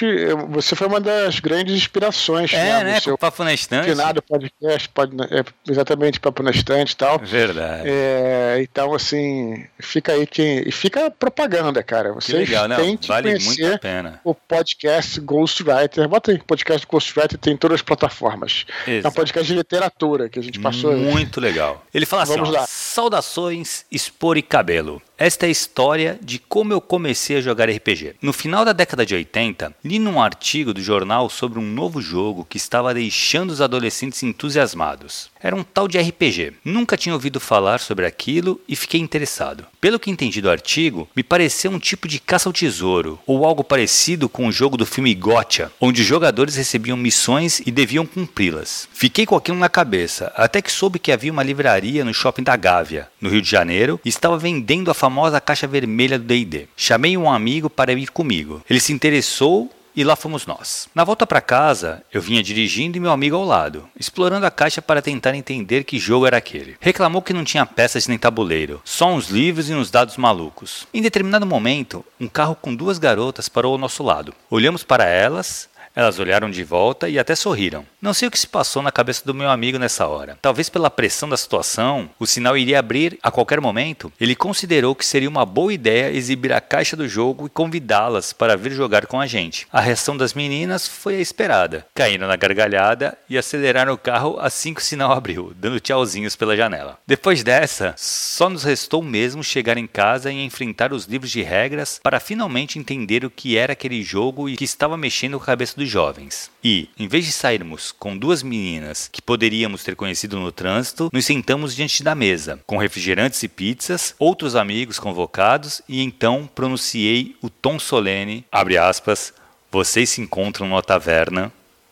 [0.50, 2.54] Você foi uma das grandes inspirações.
[2.54, 2.84] É, né?
[2.86, 3.90] né seu Papo na Estante.
[3.90, 7.20] Finado podcast, pode, é, exatamente, Papo na Estante e tal.
[7.20, 7.84] Verdade.
[7.86, 10.64] É, então, assim, fica aí que.
[10.66, 12.14] E fica propaganda, cara.
[12.14, 14.22] Vocês que legal, que vale muito a pena.
[14.24, 16.08] o podcast Ghostwriter.
[16.08, 18.66] Bota aí, podcast podcast Ghostwriter tem em todas as plataformas.
[18.86, 19.08] Exato.
[19.08, 20.96] É um podcast de literatura que a gente passou.
[20.96, 21.86] Muito legal.
[21.94, 25.02] Ele fala assim: ó, saudações, expor e cabelo.
[25.20, 28.18] Esta é a história de como eu comecei a jogar RPG.
[28.22, 32.46] No final da década de 80, li num artigo do jornal sobre um novo jogo
[32.48, 35.32] que estava deixando os adolescentes entusiasmados.
[35.40, 36.54] Era um tal de RPG.
[36.64, 39.66] Nunca tinha ouvido falar sobre aquilo e fiquei interessado.
[39.82, 43.64] Pelo que entendi do artigo, me pareceu um tipo de caça ao tesouro, ou algo
[43.64, 48.88] parecido com o jogo do filme Gotcha, onde os jogadores recebiam missões e deviam cumpri-las.
[48.94, 52.56] Fiquei com aquilo na cabeça, até que soube que havia uma livraria no shopping da
[52.56, 56.68] Gávea, no Rio de Janeiro, e estava vendendo a famosa caixa vermelha do D&D.
[56.76, 58.62] Chamei um amigo para ir comigo.
[58.70, 60.90] Ele se interessou e lá fomos nós.
[60.94, 64.82] Na volta para casa, eu vinha dirigindo e meu amigo ao lado, explorando a caixa
[64.82, 66.76] para tentar entender que jogo era aquele.
[66.82, 70.86] Reclamou que não tinha peças nem tabuleiro, só uns livros e uns dados malucos.
[70.94, 74.34] Em determinado momento, um carro com duas garotas parou ao nosso lado.
[74.52, 77.84] Olhamos para elas, Elas olharam de volta e até sorriram.
[78.00, 80.38] Não sei o que se passou na cabeça do meu amigo nessa hora.
[80.40, 84.14] Talvez pela pressão da situação, o sinal iria abrir a qualquer momento.
[84.22, 88.56] Ele considerou que seria uma boa ideia exibir a caixa do jogo e convidá-las para
[88.56, 89.66] vir jogar com a gente.
[89.74, 91.88] A reação das meninas foi a esperada.
[91.96, 96.56] Caíram na gargalhada e aceleraram o carro assim que o sinal abriu, dando tchauzinhos pela
[96.56, 97.00] janela.
[97.08, 102.00] Depois dessa, só nos restou mesmo chegar em casa e enfrentar os livros de regras
[102.04, 105.76] para finalmente entender o que era aquele jogo e que estava mexendo com a cabeça
[105.76, 106.52] dos jovens.
[106.64, 111.26] E, em vez de sairmos com duas meninas que poderíamos ter conhecido no trânsito, nos
[111.26, 117.50] sentamos diante da mesa, com refrigerantes e pizzas, outros amigos convocados, e então pronunciei o
[117.50, 119.34] tom solene, abre aspas,
[119.72, 121.52] vocês se encontram numa taverna,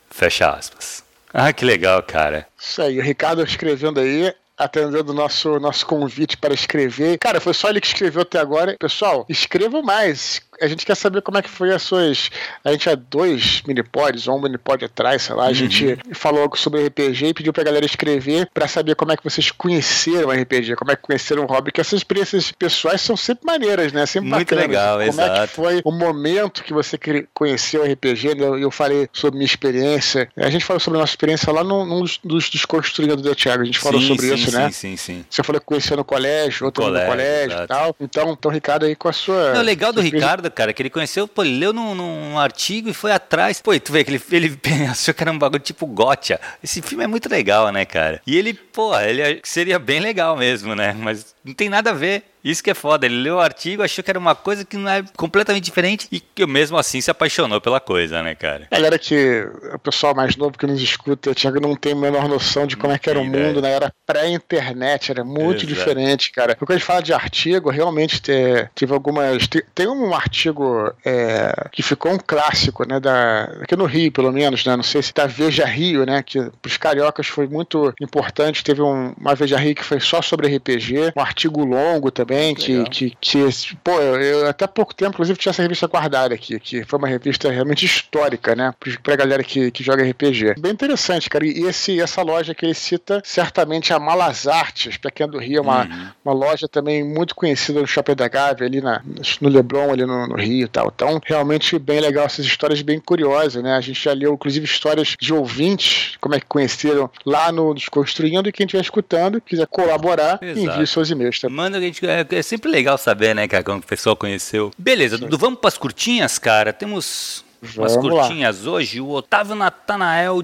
[0.10, 1.04] fecha aspas.
[1.34, 2.48] Ah, que legal, cara.
[2.58, 7.18] Isso aí, o Ricardo escrevendo aí, atendendo o nosso, nosso convite para escrever.
[7.18, 8.78] Cara, foi só ele que escreveu até agora.
[8.80, 12.30] Pessoal, escrevam mais a gente quer saber como é que foi as suas.
[12.64, 15.46] A gente é dois minipods, ou um minipod atrás, sei lá.
[15.46, 15.98] A gente uhum.
[16.14, 20.30] falou sobre RPG e pediu pra galera escrever para saber como é que vocês conheceram
[20.30, 23.92] o RPG, como é que conheceram o hobby, que essas experiências pessoais são sempre maneiras,
[23.92, 24.06] né?
[24.06, 24.68] Sempre Muito bacanas.
[24.68, 25.42] legal, Como exato.
[25.42, 26.98] é que foi o momento que você
[27.34, 28.64] conheceu o RPG, né?
[28.64, 30.30] Eu falei sobre minha experiência.
[30.38, 33.64] A gente falou sobre a nossa experiência lá num, num dos desconstruindo do Thiago.
[33.64, 34.72] A gente falou sim, sobre sim, isso, sim, né?
[34.72, 37.96] Sim, sim, Você falou que conheceu no colégio, outro colégio, no colégio e tal.
[38.00, 39.54] Então, então, Ricardo aí com a sua.
[39.54, 42.94] Não, legal do Ricardo cara, que ele conheceu, pô, ele leu num, num artigo e
[42.94, 43.62] foi atrás.
[43.62, 46.40] Pô, tu vê que ele, ele achou que era um bagulho tipo gotcha.
[46.64, 48.22] Esse filme é muito legal, né, cara?
[48.26, 50.94] E ele, pô, ele seria bem legal mesmo, né?
[50.98, 52.24] Mas não tem nada a ver.
[52.46, 53.08] Isso que é foda.
[53.08, 56.20] Ele leu o artigo, achou que era uma coisa que não é completamente diferente e
[56.20, 58.68] que mesmo assim se apaixonou pela coisa, né, cara?
[58.72, 62.68] Galera que o pessoal mais novo que nos escuta, Thiago não tem a menor noção
[62.68, 63.72] de como é que era o mundo, né?
[63.72, 65.66] Era pré-internet, era muito Exato.
[65.66, 66.56] diferente, cara.
[66.56, 69.48] Quando a gente fala de artigo, realmente teve algumas.
[69.74, 73.00] Tem um artigo é, que ficou um clássico, né?
[73.00, 74.76] Da, aqui no Rio, pelo menos, né?
[74.76, 76.22] Não sei se da Veja Rio, né?
[76.22, 78.64] Que pros cariocas foi muito importante.
[78.64, 82.86] Teve um, uma Veja Rio que foi só sobre RPG, um artigo longo também que,
[82.86, 83.40] que, que,
[83.84, 87.52] pô, eu até pouco tempo, inclusive, tinha essa revista guardada aqui, que foi uma revista
[87.52, 90.56] realmente histórica, né, pra galera que, que joga RPG.
[90.58, 95.12] Bem interessante, cara, e esse, essa loja que ele cita, certamente a Malas Artes, pra
[95.12, 96.08] quem é do Rio, é uma, uhum.
[96.24, 99.02] uma loja também muito conhecida no Shopping da Gávea, ali na,
[99.42, 100.92] no Leblon, ali no, no Rio e tal.
[100.96, 105.16] Então, realmente bem legal, essas histórias bem curiosas, né, a gente já leu, inclusive, histórias
[105.20, 110.40] de ouvintes, como é que conheceram lá no Desconstruindo, e quem estiver escutando, quiser colaborar,
[110.42, 110.60] Exato.
[110.60, 111.25] envie seus e-mails.
[111.30, 111.50] Tá?
[111.50, 114.72] Manda a gente é, é sempre legal saber, né, cara, como o pessoal conheceu.
[114.78, 116.72] Beleza, Dudu, vamos para as curtinhas, cara.
[116.72, 117.44] Temos
[117.78, 118.72] umas curtinhas lá.
[118.72, 119.02] hoje.
[119.02, 120.42] O Otávio Natanael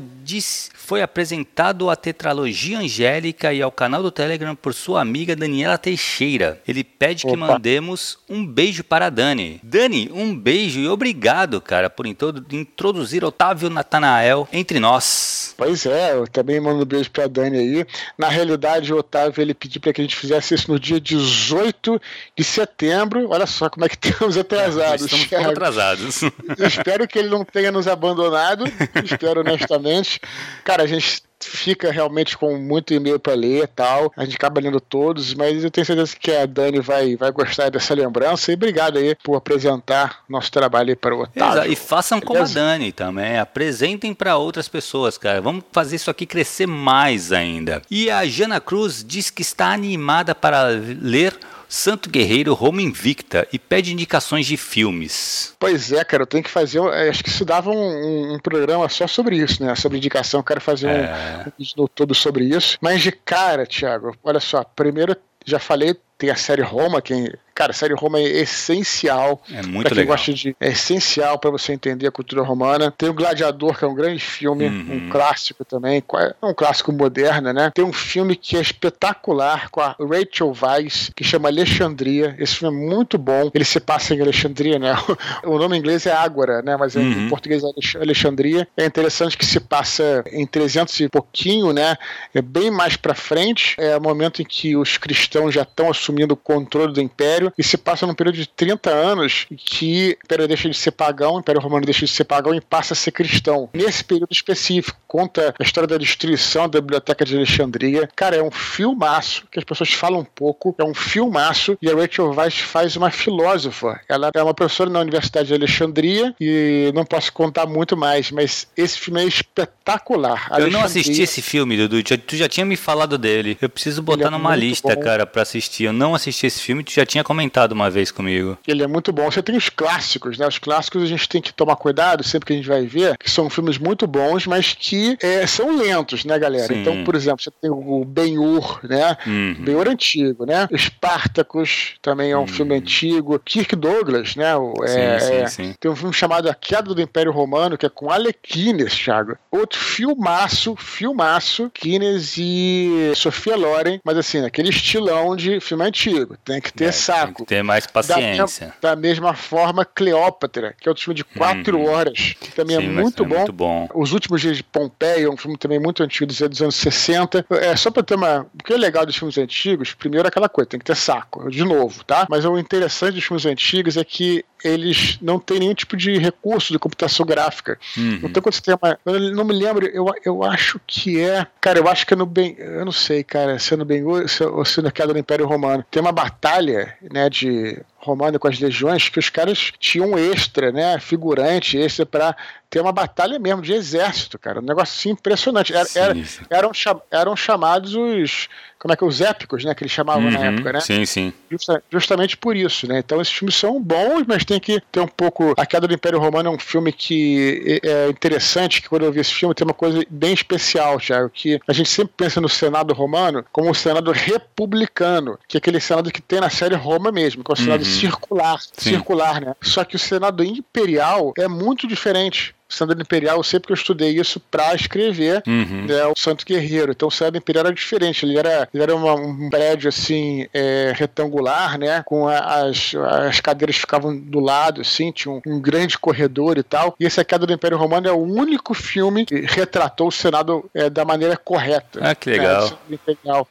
[0.75, 6.61] foi apresentado à Tetralogia Angélica e ao canal do Telegram por sua amiga Daniela Teixeira.
[6.67, 7.33] Ele pede Opa.
[7.33, 9.59] que mandemos um beijo para a Dani.
[9.63, 15.53] Dani, um beijo e obrigado, cara, por introduzir Otávio Natanael entre nós.
[15.57, 17.85] Pois é, eu também mando um beijo para a Dani aí.
[18.17, 22.01] Na realidade, o Otávio ele pediu para que a gente fizesse isso no dia 18
[22.37, 23.29] de setembro.
[23.29, 25.11] Olha só como é que estamos atrasados.
[25.11, 26.21] Estamos atrasados.
[26.59, 28.65] Espero que ele não tenha nos abandonado.
[29.03, 30.19] Espero honestamente.
[30.63, 34.11] Cara, a gente fica realmente com muito e-mail para ler e tal.
[34.15, 37.69] A gente acaba lendo todos, mas eu tenho certeza que a Dani vai, vai gostar
[37.69, 38.51] dessa lembrança.
[38.51, 41.53] E obrigado aí por apresentar nosso trabalho aí para o Otávio.
[41.53, 41.71] Exato.
[41.71, 42.33] E façam Beleza?
[42.39, 43.39] como a Dani também.
[43.39, 45.41] Apresentem para outras pessoas, cara.
[45.41, 47.81] Vamos fazer isso aqui crescer mais ainda.
[47.89, 50.67] E a Jana Cruz diz que está animada para
[51.01, 51.37] ler
[51.71, 55.55] Santo Guerreiro Roma Invicta e pede indicações de filmes.
[55.57, 56.81] Pois é, cara, eu tenho que fazer.
[56.81, 59.73] Acho que se dava um, um, programa só sobre isso, né?
[59.73, 60.41] Sobre indicação.
[60.41, 61.45] Eu quero fazer é...
[61.47, 62.77] um, vídeo todo sobre isso.
[62.81, 64.65] Mas de cara, Thiago, olha só.
[64.65, 69.41] Primeiro, já falei, tem a série Roma, quem Cara, a série Roma é essencial.
[69.51, 70.15] É muito pra quem legal.
[70.17, 70.55] gosta de.
[70.59, 72.91] É essencial para você entender a cultura romana.
[72.97, 74.95] Tem o Gladiador, que é um grande filme, uhum.
[74.95, 76.03] um clássico também.
[76.41, 77.71] É um clássico moderno, né?
[77.73, 82.35] Tem um filme que é espetacular com a Rachel Weisz, que chama Alexandria.
[82.39, 83.51] Esse filme é muito bom.
[83.53, 84.95] Ele se passa em Alexandria, né?
[85.43, 86.77] O nome em inglês é Ágora, né?
[86.77, 87.25] Mas uhum.
[87.25, 88.67] em português é Alexandria.
[88.77, 91.95] É interessante que se passa em 300 e pouquinho, né?
[92.33, 93.75] É bem mais para frente.
[93.77, 97.63] É o momento em que os cristãos já estão assumindo o controle do império e
[97.63, 101.39] se passa num período de 30 anos que o Império deixa de ser pagão, o
[101.39, 103.69] Império Romano deixa de ser pagão e passa a ser cristão.
[103.73, 108.09] Nesse período específico, conta a história da destruição da Biblioteca de Alexandria.
[108.15, 112.31] Cara, é um filmaço que as pessoas falam pouco, é um filmaço e a Rachel
[112.31, 113.99] Weisz faz uma filósofa.
[114.07, 118.67] Ela é uma professora na Universidade de Alexandria e não posso contar muito mais, mas
[118.75, 120.47] esse filme é espetacular.
[120.57, 122.03] Eu não assisti esse filme, Dudu.
[122.03, 123.57] Tu já tinha me falado dele.
[123.61, 125.01] Eu preciso botar é numa lista, bom.
[125.01, 125.85] cara, para assistir.
[125.85, 128.57] Eu não assisti esse filme, tu já tinha comentado uma vez comigo.
[128.67, 129.29] Ele é muito bom.
[129.29, 130.47] Você tem os clássicos, né?
[130.47, 133.29] Os clássicos a gente tem que tomar cuidado sempre que a gente vai ver, que
[133.29, 136.67] são filmes muito bons, mas que é, são lentos, né, galera?
[136.67, 136.81] Sim.
[136.81, 139.15] Então, por exemplo, você tem o Ben-Hur, né?
[139.27, 139.55] Uhum.
[139.59, 140.67] Ben-Hur antigo, né?
[140.75, 142.47] Spartacus também é um uhum.
[142.47, 143.39] filme antigo.
[143.39, 144.51] Kirk Douglas, né?
[144.83, 145.75] É, sim, sim, é, sim.
[145.79, 149.37] Tem um filme chamado A Queda do Império Romano, que é com Alequines, Thiago.
[149.51, 156.37] Outro filmaço, filmaço, Guinness e Sofia Loren, mas assim, aquele estilão de filme antigo.
[156.43, 157.25] Tem que ter é, saco.
[157.25, 158.73] Tem que ter mais paciência.
[158.81, 161.89] Da, da, mesma forma, Cleópatra, que é outro filme de quatro uhum.
[161.89, 163.35] horas, que também é Sim, é muito, é bom.
[163.37, 163.89] muito bom.
[163.93, 167.45] Os Últimos Dias de Pompeia, um filme também muito antigo, dos anos 60.
[167.51, 168.47] É só pra ter uma.
[168.59, 171.63] O que é legal dos filmes antigos, primeiro aquela coisa, tem que ter saco, de
[171.63, 172.25] novo, tá?
[172.29, 176.73] Mas o interessante dos filmes antigos é que eles não têm nenhum tipo de recurso
[176.73, 177.79] de computação gráfica.
[177.97, 178.21] Uhum.
[178.23, 178.99] Então, quando você tem uma.
[179.05, 181.45] Eu não me lembro, eu, eu acho que é.
[181.59, 182.55] Cara, eu acho que é no Ben.
[182.57, 185.47] Eu não sei, cara, se é no Ben ou se é na queda do Império
[185.47, 185.85] Romano.
[185.89, 190.99] Tem uma batalha, né, de romano com as legiões que os caras tinham extra, né,
[190.99, 192.35] figurante, extra para
[192.69, 194.59] ter uma batalha mesmo de exército, cara.
[194.59, 195.73] Um negócio assim impressionante.
[195.73, 196.15] Era, era,
[196.49, 196.71] eram,
[197.11, 198.47] eram chamados os
[198.81, 200.79] como é que os épicos, né, que eles chamavam uhum, na época, né?
[200.79, 201.31] Sim, sim.
[201.51, 202.97] Justa, justamente por isso, né?
[202.97, 205.53] Então esses filmes são bons, mas tem que ter um pouco.
[205.55, 209.11] A Queda do Império Romano é um filme que é, é interessante, que quando eu
[209.11, 212.49] vi esse filme tem uma coisa bem especial, Thiago, que a gente sempre pensa no
[212.49, 217.11] Senado romano como um Senado republicano, que é aquele Senado que tem na série Roma
[217.11, 217.90] mesmo, que é o Senado uhum.
[217.99, 218.89] Circular, sim.
[218.91, 219.55] circular, né?
[219.61, 222.55] Só que o Senado imperial é muito diferente.
[222.71, 225.85] Senado Imperial, eu sei porque eu estudei isso para escrever uhum.
[225.87, 226.91] né, o Santo Guerreiro.
[226.91, 230.93] Então o Senado Imperial era diferente, ele era, ele era uma, um prédio assim, é,
[230.95, 232.03] retangular, né?
[232.05, 236.63] Com a, as, as cadeiras ficavam do lado, assim, tinha um, um, grande corredor e
[236.63, 236.95] tal.
[236.99, 240.69] E esse A Queda do Império Romano é o único filme que retratou o Senado
[240.73, 241.99] é, da maneira correta.
[242.01, 242.77] Ah, que legal.
[242.89, 242.97] Né,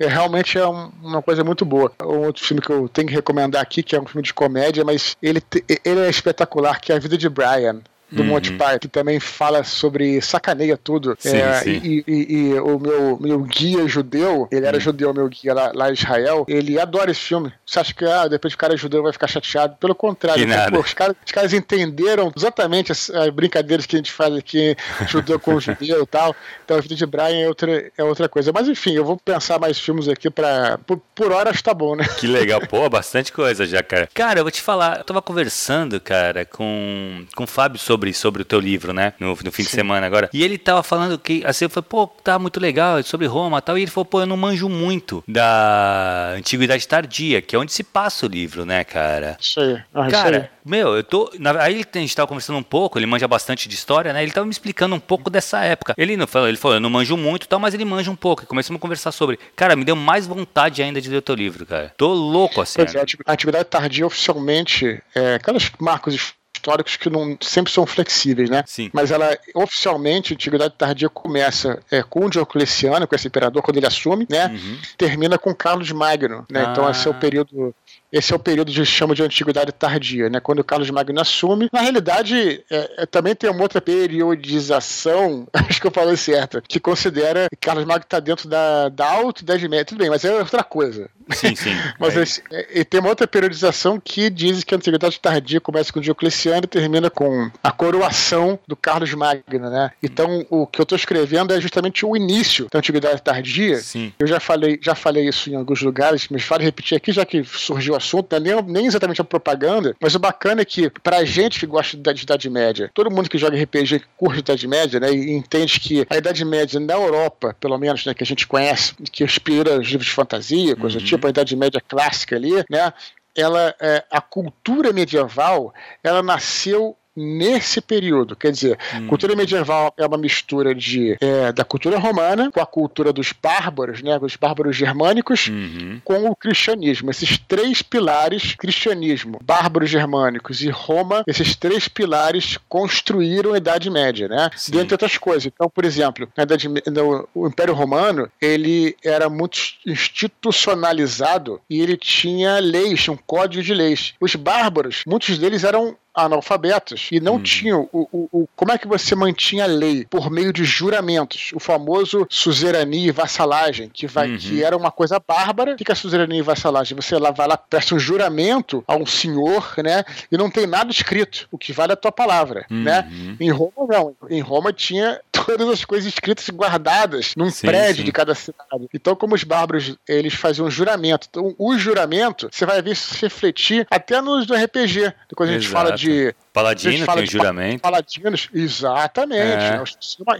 [0.00, 1.92] é, realmente é um, uma coisa muito boa.
[2.02, 4.84] Um outro filme que eu tenho que recomendar aqui, que é um filme de comédia,
[4.84, 5.42] mas ele,
[5.84, 7.80] ele é espetacular, que é A Vida de Brian
[8.10, 8.28] do uhum.
[8.28, 11.16] Monty Python, que também fala sobre sacaneia tudo.
[11.18, 11.80] Sim, é, sim.
[11.82, 14.80] E, e, e, o meu, meu guia judeu, ele era uhum.
[14.80, 17.52] judeu, meu guia lá, lá, em Israel, ele adora esse filme.
[17.64, 19.76] Você acha que ah, depois o cara é judeu vai ficar chateado?
[19.78, 23.98] Pelo contrário, porque, pô, os, caras, os caras entenderam exatamente as, as, brincadeiras que a
[23.98, 26.34] gente faz aqui, judeu com judeu e tal.
[26.64, 28.52] Então a vida de Brian é outra, é outra coisa.
[28.52, 30.78] Mas enfim, eu vou pensar mais filmes aqui pra.
[30.86, 32.04] Por, por horas tá bom, né?
[32.18, 34.08] Que legal, pô, bastante coisa já, cara.
[34.12, 38.14] Cara, eu vou te falar, eu tava conversando, cara, com, com o Fábio sobre sobre,
[38.14, 39.12] sobre o teu livro, né?
[39.20, 39.64] No, no fim Sim.
[39.64, 40.30] de semana agora.
[40.32, 43.58] E ele tava falando que, assim, eu falei, pô, tá muito legal, é sobre Roma
[43.58, 43.76] e tal.
[43.76, 47.84] E ele falou, pô, eu não manjo muito da Antiguidade Tardia, que é onde se
[47.84, 49.36] passa o livro, né, cara?
[49.38, 49.82] Isso aí.
[49.92, 50.48] Ah, cara, isso aí.
[50.64, 51.30] meu, eu tô.
[51.38, 54.22] Na, aí a gente tava conversando um pouco, ele manja bastante de história, né?
[54.22, 55.94] Ele tava me explicando um pouco dessa época.
[55.98, 58.44] Ele não falou, ele falou, eu não manjo muito tal, mas ele manja um pouco.
[58.44, 59.38] E começamos a conversar sobre.
[59.54, 61.92] Cara, me deu mais vontade ainda de ler o teu livro, cara.
[61.96, 62.76] Tô louco assim.
[62.76, 68.50] Pois é, a Antiguidade Tardia oficialmente, é, aquelas marcos históricos que não sempre são flexíveis,
[68.50, 68.62] né?
[68.66, 68.90] Sim.
[68.92, 73.86] Mas ela, oficialmente, a Antiguidade Tardia começa é, com Diocleciano, com esse imperador, quando ele
[73.86, 74.46] assume, né?
[74.48, 74.78] Uhum.
[74.96, 76.66] Termina com Carlos Magno, né?
[76.66, 76.70] Ah.
[76.70, 77.74] Então esse é o período
[78.12, 80.40] esse é o período que chama de antiguidade tardia, né?
[80.40, 81.68] Quando o Carlos Magno assume.
[81.72, 86.80] Na realidade, é, é, também tem uma outra periodização, acho que eu falei certo, que
[86.80, 89.84] considera que Carlos Magno está dentro da, da Alta Idade Média.
[89.84, 91.08] Tudo bem, mas é outra coisa.
[91.30, 91.70] Sim, sim.
[91.98, 92.22] mas é.
[92.22, 96.00] Esse, é, e tem uma outra periodização que diz que a antiguidade tardia começa com
[96.00, 99.92] Diocleciano e termina com a coroação do Carlos Magno, né?
[100.02, 103.78] Então, o que eu estou escrevendo é justamente o início da antiguidade tardia.
[103.78, 104.12] Sim.
[104.18, 107.44] Eu já falei, já falei isso em alguns lugares, mas vale repetir aqui, já que
[107.44, 108.40] surgiu assunto, né?
[108.40, 112.12] nem, nem exatamente a propaganda, mas o bacana é que, pra gente que gosta da
[112.12, 116.06] Idade Média, todo mundo que joga RPG curte a Idade Média, né, e entende que
[116.08, 119.88] a Idade Média na Europa, pelo menos, né, que a gente conhece, que inspira os
[119.88, 121.04] livros de fantasia, coisa uhum.
[121.04, 122.92] tipo, a Idade Média clássica ali, né,
[123.36, 128.34] ela, é, a cultura medieval, ela nasceu nesse período.
[128.34, 129.06] Quer dizer, hum.
[129.06, 134.02] cultura medieval é uma mistura de, é, da cultura romana com a cultura dos bárbaros,
[134.02, 136.00] né, os bárbaros germânicos, uhum.
[136.04, 137.10] com o cristianismo.
[137.10, 144.28] Esses três pilares, cristianismo, bárbaros germânicos e Roma, esses três pilares construíram a Idade Média,
[144.28, 144.50] né?
[144.56, 144.72] Sim.
[144.72, 145.46] Dentre outras coisas.
[145.46, 151.96] Então, por exemplo, na Idade, no, o Império Romano, ele era muito institucionalizado e ele
[151.96, 154.14] tinha leis, um código de leis.
[154.20, 157.42] Os bárbaros, muitos deles eram analfabetos e não hum.
[157.42, 161.50] tinham o, o, o, como é que você mantinha a lei por meio de juramentos,
[161.54, 164.38] o famoso suzerania e vassalagem, que vai uhum.
[164.38, 165.74] que era uma coisa bárbara.
[165.74, 166.96] O que é suzerania e vassalagem?
[166.96, 170.04] Você lá vai lá presta um juramento a um senhor, né?
[170.30, 171.48] E não tem nada escrito.
[171.50, 173.08] O que vale é a tua palavra, né?
[173.10, 173.26] uhum.
[173.30, 173.36] né?
[173.40, 174.16] Em Roma não.
[174.28, 178.04] Em Roma tinha todas as coisas escritas e guardadas num sim, prédio sim.
[178.04, 178.88] de cada cidade.
[178.92, 183.20] Então, como os bárbaros eles faziam um juramento, então o juramento você vai ver se
[183.20, 185.12] refletir até nos do RPG.
[185.34, 185.72] Quando a gente Exato.
[185.72, 187.80] fala de Hoje Paladino tem o juramento.
[187.80, 189.40] Paladinos, exatamente.
[189.42, 189.78] É.
[189.78, 189.84] Né?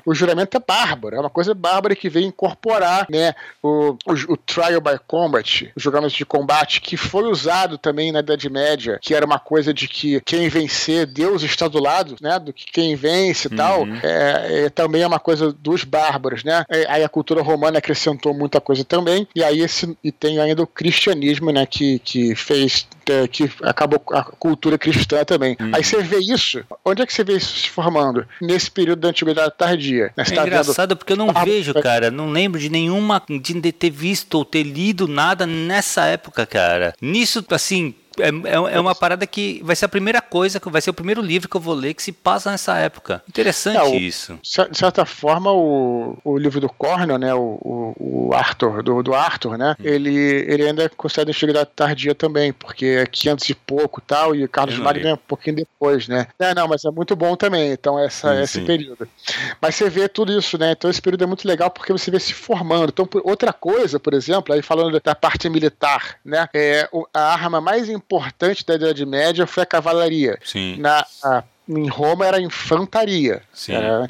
[0.05, 4.37] O juramento é bárbaro, é uma coisa bárbara que vem incorporar né, o, o, o,
[4.37, 9.15] Trial by Combat, o julgamento de combate, que foi usado também na Idade Média, que
[9.15, 12.39] era uma coisa de que quem vencer, Deus está do lado, né?
[12.39, 13.57] Do que quem vence e uhum.
[13.57, 13.87] tal.
[14.03, 16.65] É, é, também é uma coisa dos bárbaros, né?
[16.69, 20.63] É, aí a cultura romana acrescentou muita coisa também, e aí esse, e tem ainda
[20.63, 21.67] o cristianismo, né?
[21.67, 25.57] Que, que fez, é, que acabou a cultura cristã também.
[25.61, 25.71] Uhum.
[25.75, 28.27] Aí você vê isso, onde é que você vê isso se formando?
[28.41, 30.13] Nesse período da antiguidade tardia.
[30.17, 30.25] Né?
[30.27, 30.99] é tá engraçado vendo...
[30.99, 34.63] porque eu não ah, vejo, cara, não lembro de nenhuma, de ter visto ou ter
[34.63, 36.95] lido nada nessa época, cara.
[37.01, 40.91] Nisso, assim, é, é, é, uma parada que vai ser a primeira coisa, vai ser
[40.91, 43.23] o primeiro livro que eu vou ler que se passa nessa época.
[43.29, 44.39] Interessante é, o, isso.
[44.43, 49.59] De certa forma, o, o livro do Cornell, né, o, o, Arthur, do, do Arthur,
[49.59, 49.83] né, hum.
[49.85, 54.47] ele, ele ainda é considera antiguidade tardia também, porque é 500 e pouco tal, e
[54.47, 56.27] Carlos Magno é um pouquinho depois, né.
[56.39, 58.65] É, não, mas é muito bom também, então essa, sim, esse sim.
[58.65, 59.09] período.
[59.61, 62.21] Mas você vê tudo isso, né, então esse período é muito legal porque você vê
[62.21, 62.91] se formando.
[62.91, 67.89] Então, outra coisa, por exemplo, aí falando da parte militar, né, é a arma mais
[67.89, 70.39] importante importante da Idade Média foi a cavalaria.
[70.43, 70.77] Sim.
[70.79, 73.43] Na, a, em Roma era infantaria.
[73.53, 73.75] Sim.
[73.75, 74.09] Era,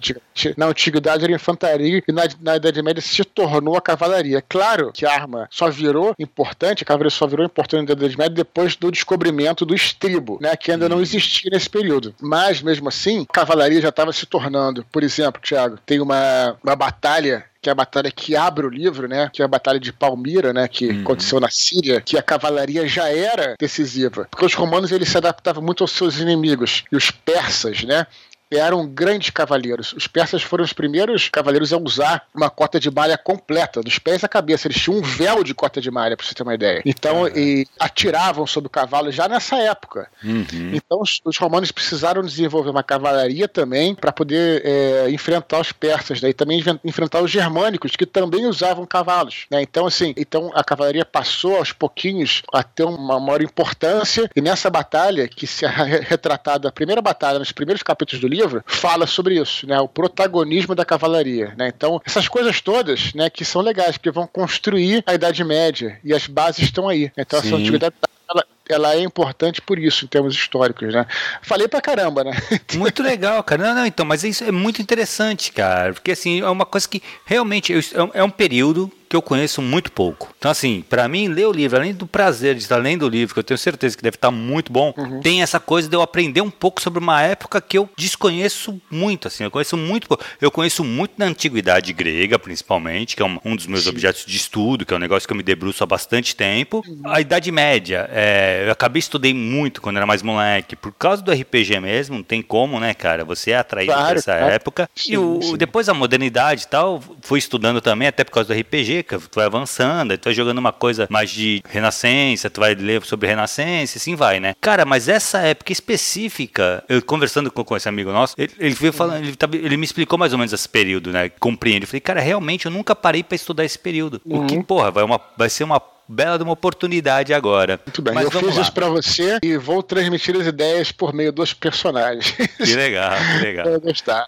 [0.56, 4.42] na antiguidade era infantaria e na, na, Idade Média se tornou a cavalaria.
[4.48, 8.34] Claro que a arma só virou importante, a cavalaria só virou importante na Idade Média
[8.34, 11.02] depois do descobrimento do estribo, né, que ainda não uhum.
[11.02, 12.14] existia nesse período.
[12.20, 14.84] Mas, mesmo assim, a cavalaria já estava se tornando.
[14.90, 19.06] Por exemplo, Tiago, tem uma, uma batalha que é a batalha que abre o livro,
[19.06, 19.30] né?
[19.32, 20.66] Que é a batalha de Palmira, né?
[20.66, 21.02] Que uhum.
[21.02, 24.26] aconteceu na Síria, que a cavalaria já era decisiva.
[24.30, 26.84] Porque os romanos eles se adaptavam muito aos seus inimigos.
[26.90, 28.06] E os persas, né?
[28.50, 29.92] Eram grandes cavaleiros.
[29.92, 34.24] Os persas foram os primeiros cavaleiros a usar uma cota de malha completa, dos pés
[34.24, 34.66] à cabeça.
[34.66, 36.82] Eles tinham um véu de cota de malha, para você ter uma ideia.
[36.84, 40.08] Então, e atiravam sobre o cavalo já nessa época.
[40.24, 40.72] Uhum.
[40.72, 46.20] Então, os, os, romanos precisaram desenvolver uma cavalaria também para poder é, enfrentar os persas,
[46.20, 46.30] né?
[46.30, 49.46] e também enfrentar os germânicos, que também usavam cavalos.
[49.50, 49.62] Né?
[49.62, 54.68] Então, assim, então a cavalaria passou aos pouquinhos a ter uma maior importância, e nessa
[54.68, 59.06] batalha, que se é retratada, a primeira batalha, nos primeiros capítulos do livro, livro fala
[59.06, 59.78] sobre isso, né?
[59.80, 61.68] O protagonismo da cavalaria, né?
[61.74, 66.14] Então, essas coisas todas, né, que são legais, que vão construir a Idade Média e
[66.14, 67.10] as bases estão aí.
[67.16, 67.94] Então, essa antiguidade
[68.28, 71.04] ela, ela, é importante por isso, em termos históricos, né?
[71.42, 72.30] Falei pra caramba, né?
[72.74, 73.62] Muito legal, cara.
[73.64, 75.92] Não, não, então, mas isso é muito interessante, cara.
[75.92, 77.74] Porque, assim, é uma coisa que realmente
[78.14, 80.32] é um é período que eu conheço muito pouco.
[80.38, 83.34] Então, assim, para mim, ler o livro, além do prazer de estar lendo o livro,
[83.34, 85.20] que eu tenho certeza que deve estar muito bom, uhum.
[85.20, 89.26] tem essa coisa de eu aprender um pouco sobre uma época que eu desconheço muito,
[89.26, 90.24] assim, eu conheço muito pouco.
[90.40, 93.90] Eu conheço muito na antiguidade grega, principalmente, que é um, um dos meus Sim.
[93.90, 96.80] objetos de estudo, que é um negócio que eu me debruço há bastante tempo.
[96.86, 97.02] Uhum.
[97.04, 101.32] A Idade Média, é, eu acabei estudei muito quando era mais moleque, por causa do
[101.32, 103.24] RPG mesmo, não tem como, né, cara?
[103.24, 104.52] Você é atraído claro, por essa claro.
[104.52, 104.90] época.
[104.94, 108.60] Sim, e o, depois a modernidade e tal, fui estudando também, até por causa do
[108.60, 113.02] RPG, tu vai avançando, tu vai jogando uma coisa mais de renascença, tu vai ler
[113.04, 114.54] sobre renascença, assim vai, né?
[114.60, 118.92] Cara, mas essa época específica, eu conversando com, com esse amigo nosso, ele, ele veio
[118.92, 121.28] falando, ele, ele, me explicou mais ou menos esse período, né?
[121.28, 121.84] Compreende.
[121.84, 124.20] Eu falei, cara, realmente eu nunca parei para estudar esse período.
[124.24, 124.44] Uhum.
[124.44, 125.80] O que, porra, vai, uma, vai ser uma
[126.10, 127.80] bela de uma oportunidade agora.
[127.86, 128.62] Muito bem, Mas eu fiz lá.
[128.62, 132.34] isso para você e vou transmitir as ideias por meio dos personagens.
[132.56, 133.66] Que legal, que legal.
[133.70, 134.26] Vou gostar.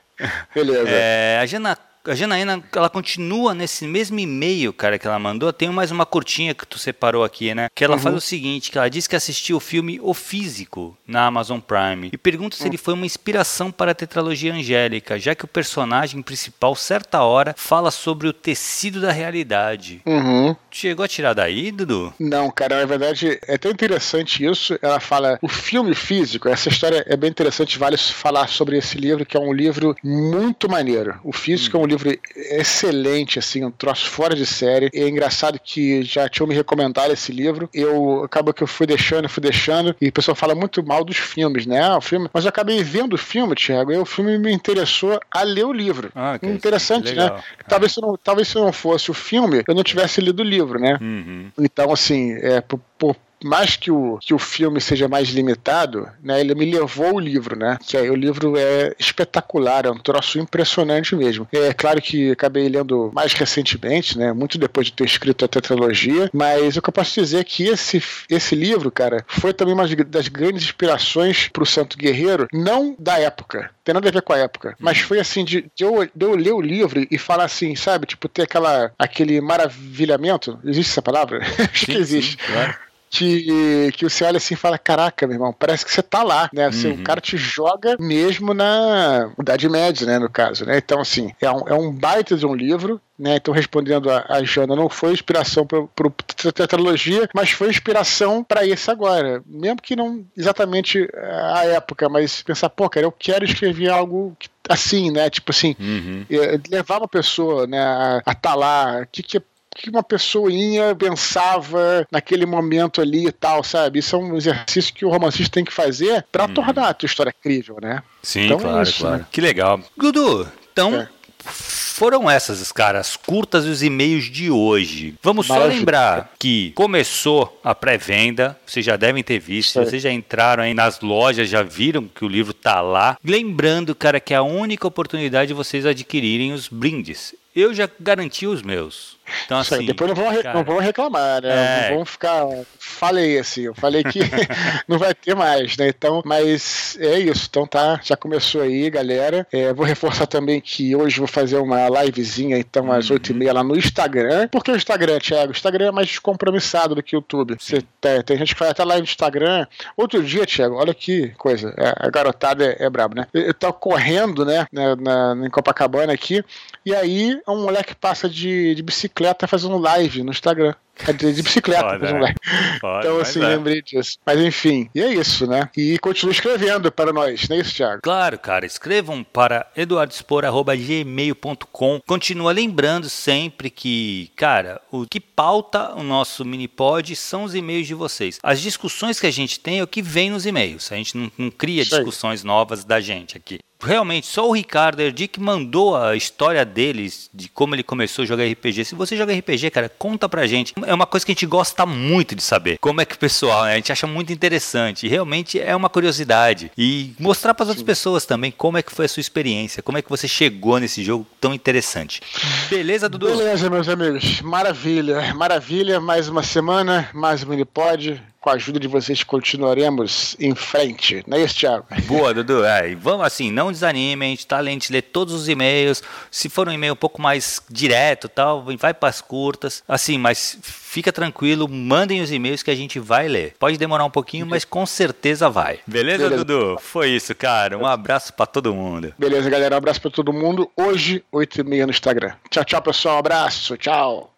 [0.54, 0.88] Beleza.
[0.88, 1.76] É, a Jana
[2.06, 5.52] a Janaína, ela continua nesse mesmo e-mail, cara, que ela mandou.
[5.52, 7.68] Tem mais uma curtinha que tu separou aqui, né?
[7.74, 8.02] Que ela uhum.
[8.02, 12.10] faz o seguinte, que ela diz que assistiu o filme O Físico na Amazon Prime
[12.12, 12.68] e pergunta se uhum.
[12.68, 17.54] ele foi uma inspiração para a tetralogia angélica, já que o personagem principal, certa hora,
[17.56, 20.00] fala sobre o tecido da realidade.
[20.04, 20.56] Uhum.
[20.72, 22.12] Chegou a tirar daí, Dudu?
[22.18, 24.78] Não, cara, na verdade é tão interessante isso.
[24.80, 29.24] Ela fala o filme físico, essa história é bem interessante, vale falar sobre esse livro,
[29.26, 31.20] que é um livro muito maneiro.
[31.22, 31.80] O físico hum.
[31.80, 34.90] é um livro excelente, assim, um troço fora de série.
[34.92, 37.68] E é engraçado que já tinham me recomendado esse livro.
[37.72, 41.16] Eu acabo que eu fui deixando, fui deixando, e o pessoal fala muito mal dos
[41.16, 41.82] filmes, né?
[41.82, 45.20] Ah, o filme, mas eu acabei vendo o filme, Thiago, e o filme me interessou
[45.30, 46.10] a ler o livro.
[46.14, 46.50] Ah, okay.
[46.50, 47.30] Interessante, né?
[47.68, 50.61] Talvez se, não, talvez se não fosse o filme, eu não tivesse lido o livro,
[50.78, 50.98] né?
[51.00, 51.50] Uhum.
[51.58, 56.40] Então, assim, é, por, por mais que o, que o filme seja mais limitado, né,
[56.40, 57.78] ele me levou o livro, né?
[57.86, 61.46] Que aí o livro é espetacular, é um troço impressionante mesmo.
[61.52, 64.32] É claro que acabei lendo mais recentemente, né?
[64.32, 67.66] Muito depois de ter escrito a tetralogia, mas o que eu posso dizer é que
[67.66, 72.94] esse, esse livro, cara, foi também uma das grandes inspirações para o Santo Guerreiro, não
[72.98, 76.08] da época, tem nada a ver com a época, mas foi assim de, de, eu,
[76.14, 80.90] de eu ler o livro e falar assim, sabe, tipo ter aquela aquele maravilhamento, existe
[80.90, 81.40] essa palavra?
[81.72, 82.32] Acho que existe.
[82.32, 86.02] Sim, claro que, que você olha assim e fala: Caraca, meu irmão, parece que você
[86.02, 86.64] tá lá, né?
[86.64, 87.00] Assim, uhum.
[87.00, 90.18] O cara te joga mesmo na Idade Média, né?
[90.18, 90.78] No caso, né?
[90.78, 93.00] Então, assim, é um, é um baita de um livro.
[93.18, 98.42] Né, então, respondendo a, a Jana, não foi inspiração para a tetralogia, mas foi inspiração
[98.42, 99.40] para esse agora.
[99.46, 101.08] Mesmo que não exatamente
[101.54, 104.36] a época, mas pensar, pô, cara, eu quero escrever algo
[104.68, 105.30] assim, né?
[105.30, 106.26] Tipo assim, uhum.
[106.28, 109.40] Eh, levar uma pessoa né, a estar tá lá, o que, que
[109.74, 113.98] que uma pessoinha pensava naquele momento ali e tal, sabe?
[113.98, 116.54] Isso é um exercício que o romancista tem que fazer para hum.
[116.54, 118.02] tornar a tua história crível, né?
[118.22, 119.18] Sim, então, claro, é isso, claro.
[119.18, 119.26] Né?
[119.30, 119.80] Que legal.
[119.96, 120.94] Dudu, então.
[120.94, 121.08] É.
[121.44, 125.14] Foram essas, caras, curtas e os e-mails de hoje.
[125.22, 125.72] Vamos Maravilha.
[125.72, 130.72] só lembrar que começou a pré-venda, vocês já devem ter visto, vocês já entraram aí
[130.72, 133.18] nas lojas, já viram que o livro tá lá.
[133.24, 137.34] Lembrando, cara, que é a única oportunidade de vocês adquirirem os brindes.
[137.54, 139.18] Eu já garanti os meus.
[139.44, 141.86] Então, assim, depois não vão, cara, não vão reclamar, né?
[141.86, 141.88] É...
[141.88, 142.44] Não vão ficar.
[142.78, 144.20] Falei assim, eu falei que
[144.86, 145.88] não vai ter mais, né?
[145.88, 147.46] Então, mas é isso.
[147.48, 149.46] Então tá, já começou aí, galera.
[149.52, 153.16] É, vou reforçar também que hoje vou fazer uma livezinha, então, às uhum.
[153.16, 154.48] 8h30 lá no Instagram.
[154.48, 155.48] Por que o Instagram, Thiago?
[155.48, 157.56] O Instagram é mais descompromissado do que o YouTube.
[157.58, 159.66] Você, tem, tem, gente que faz até live no Instagram.
[159.96, 161.74] Outro dia, Thiago, olha que coisa.
[161.78, 163.26] É, a garotada é, é brabo, né?
[163.32, 166.44] Eu, eu tava correndo, né, na, na, em Copacabana aqui,
[166.84, 169.11] e aí um moleque passa de, de bicicleta
[169.46, 170.74] fazendo live no Instagram.
[171.06, 172.34] É de, bicicleta, Foda, live.
[172.80, 173.48] Foda, então, assim, é.
[173.48, 174.16] lembrei disso.
[174.24, 175.68] Mas enfim, e é isso, né?
[175.76, 178.02] E continue escrevendo para nós, não é isso, Thiago?
[178.02, 178.64] Claro, cara.
[178.66, 182.00] Escrevam para eduardospor.gmail.com.
[182.06, 187.86] Continua lembrando sempre que, cara, o que pauta o nosso mini pod são os e-mails
[187.86, 188.38] de vocês.
[188.42, 190.92] As discussões que a gente tem é o que vem nos e-mails.
[190.92, 195.38] A gente não, não cria discussões novas da gente aqui realmente só o Ricardo Erdic
[195.38, 198.84] mandou a história deles, de como ele começou a jogar RPG.
[198.84, 200.72] Se você joga RPG, cara, conta pra gente.
[200.84, 202.78] É uma coisa que a gente gosta muito de saber.
[202.78, 203.72] Como é que o pessoal, né?
[203.72, 205.06] a gente acha muito interessante.
[205.06, 206.70] E realmente é uma curiosidade.
[206.76, 209.98] E mostrar para as outras pessoas também como é que foi a sua experiência, como
[209.98, 212.20] é que você chegou nesse jogo tão interessante.
[212.68, 213.26] Beleza, Dudu?
[213.26, 214.40] Beleza, meus amigos.
[214.42, 216.00] Maravilha, maravilha.
[216.00, 221.22] Mais uma semana, mais um Minipod com a ajuda de vocês continuaremos em frente.
[221.26, 221.86] Não é isso, Thiago?
[222.06, 222.64] Boa, Dudu.
[222.64, 226.02] É, e vamos assim, não desanime, a gente tá além de ler todos os e-mails.
[226.30, 229.84] Se for um e-mail um pouco mais direto tal, vai para as curtas.
[229.86, 233.54] Assim, mas fica tranquilo, mandem os e-mails que a gente vai ler.
[233.58, 235.78] Pode demorar um pouquinho, mas com certeza vai.
[235.86, 236.44] Beleza, Beleza.
[236.44, 236.78] Dudu?
[236.80, 237.78] Foi isso, cara.
[237.78, 239.14] Um abraço para todo mundo.
[239.16, 239.76] Beleza, galera.
[239.76, 240.68] Um abraço para todo mundo.
[240.76, 242.32] Hoje, 8h30 no Instagram.
[242.50, 243.16] Tchau, tchau, pessoal.
[243.16, 243.76] Um abraço.
[243.76, 244.30] Tchau.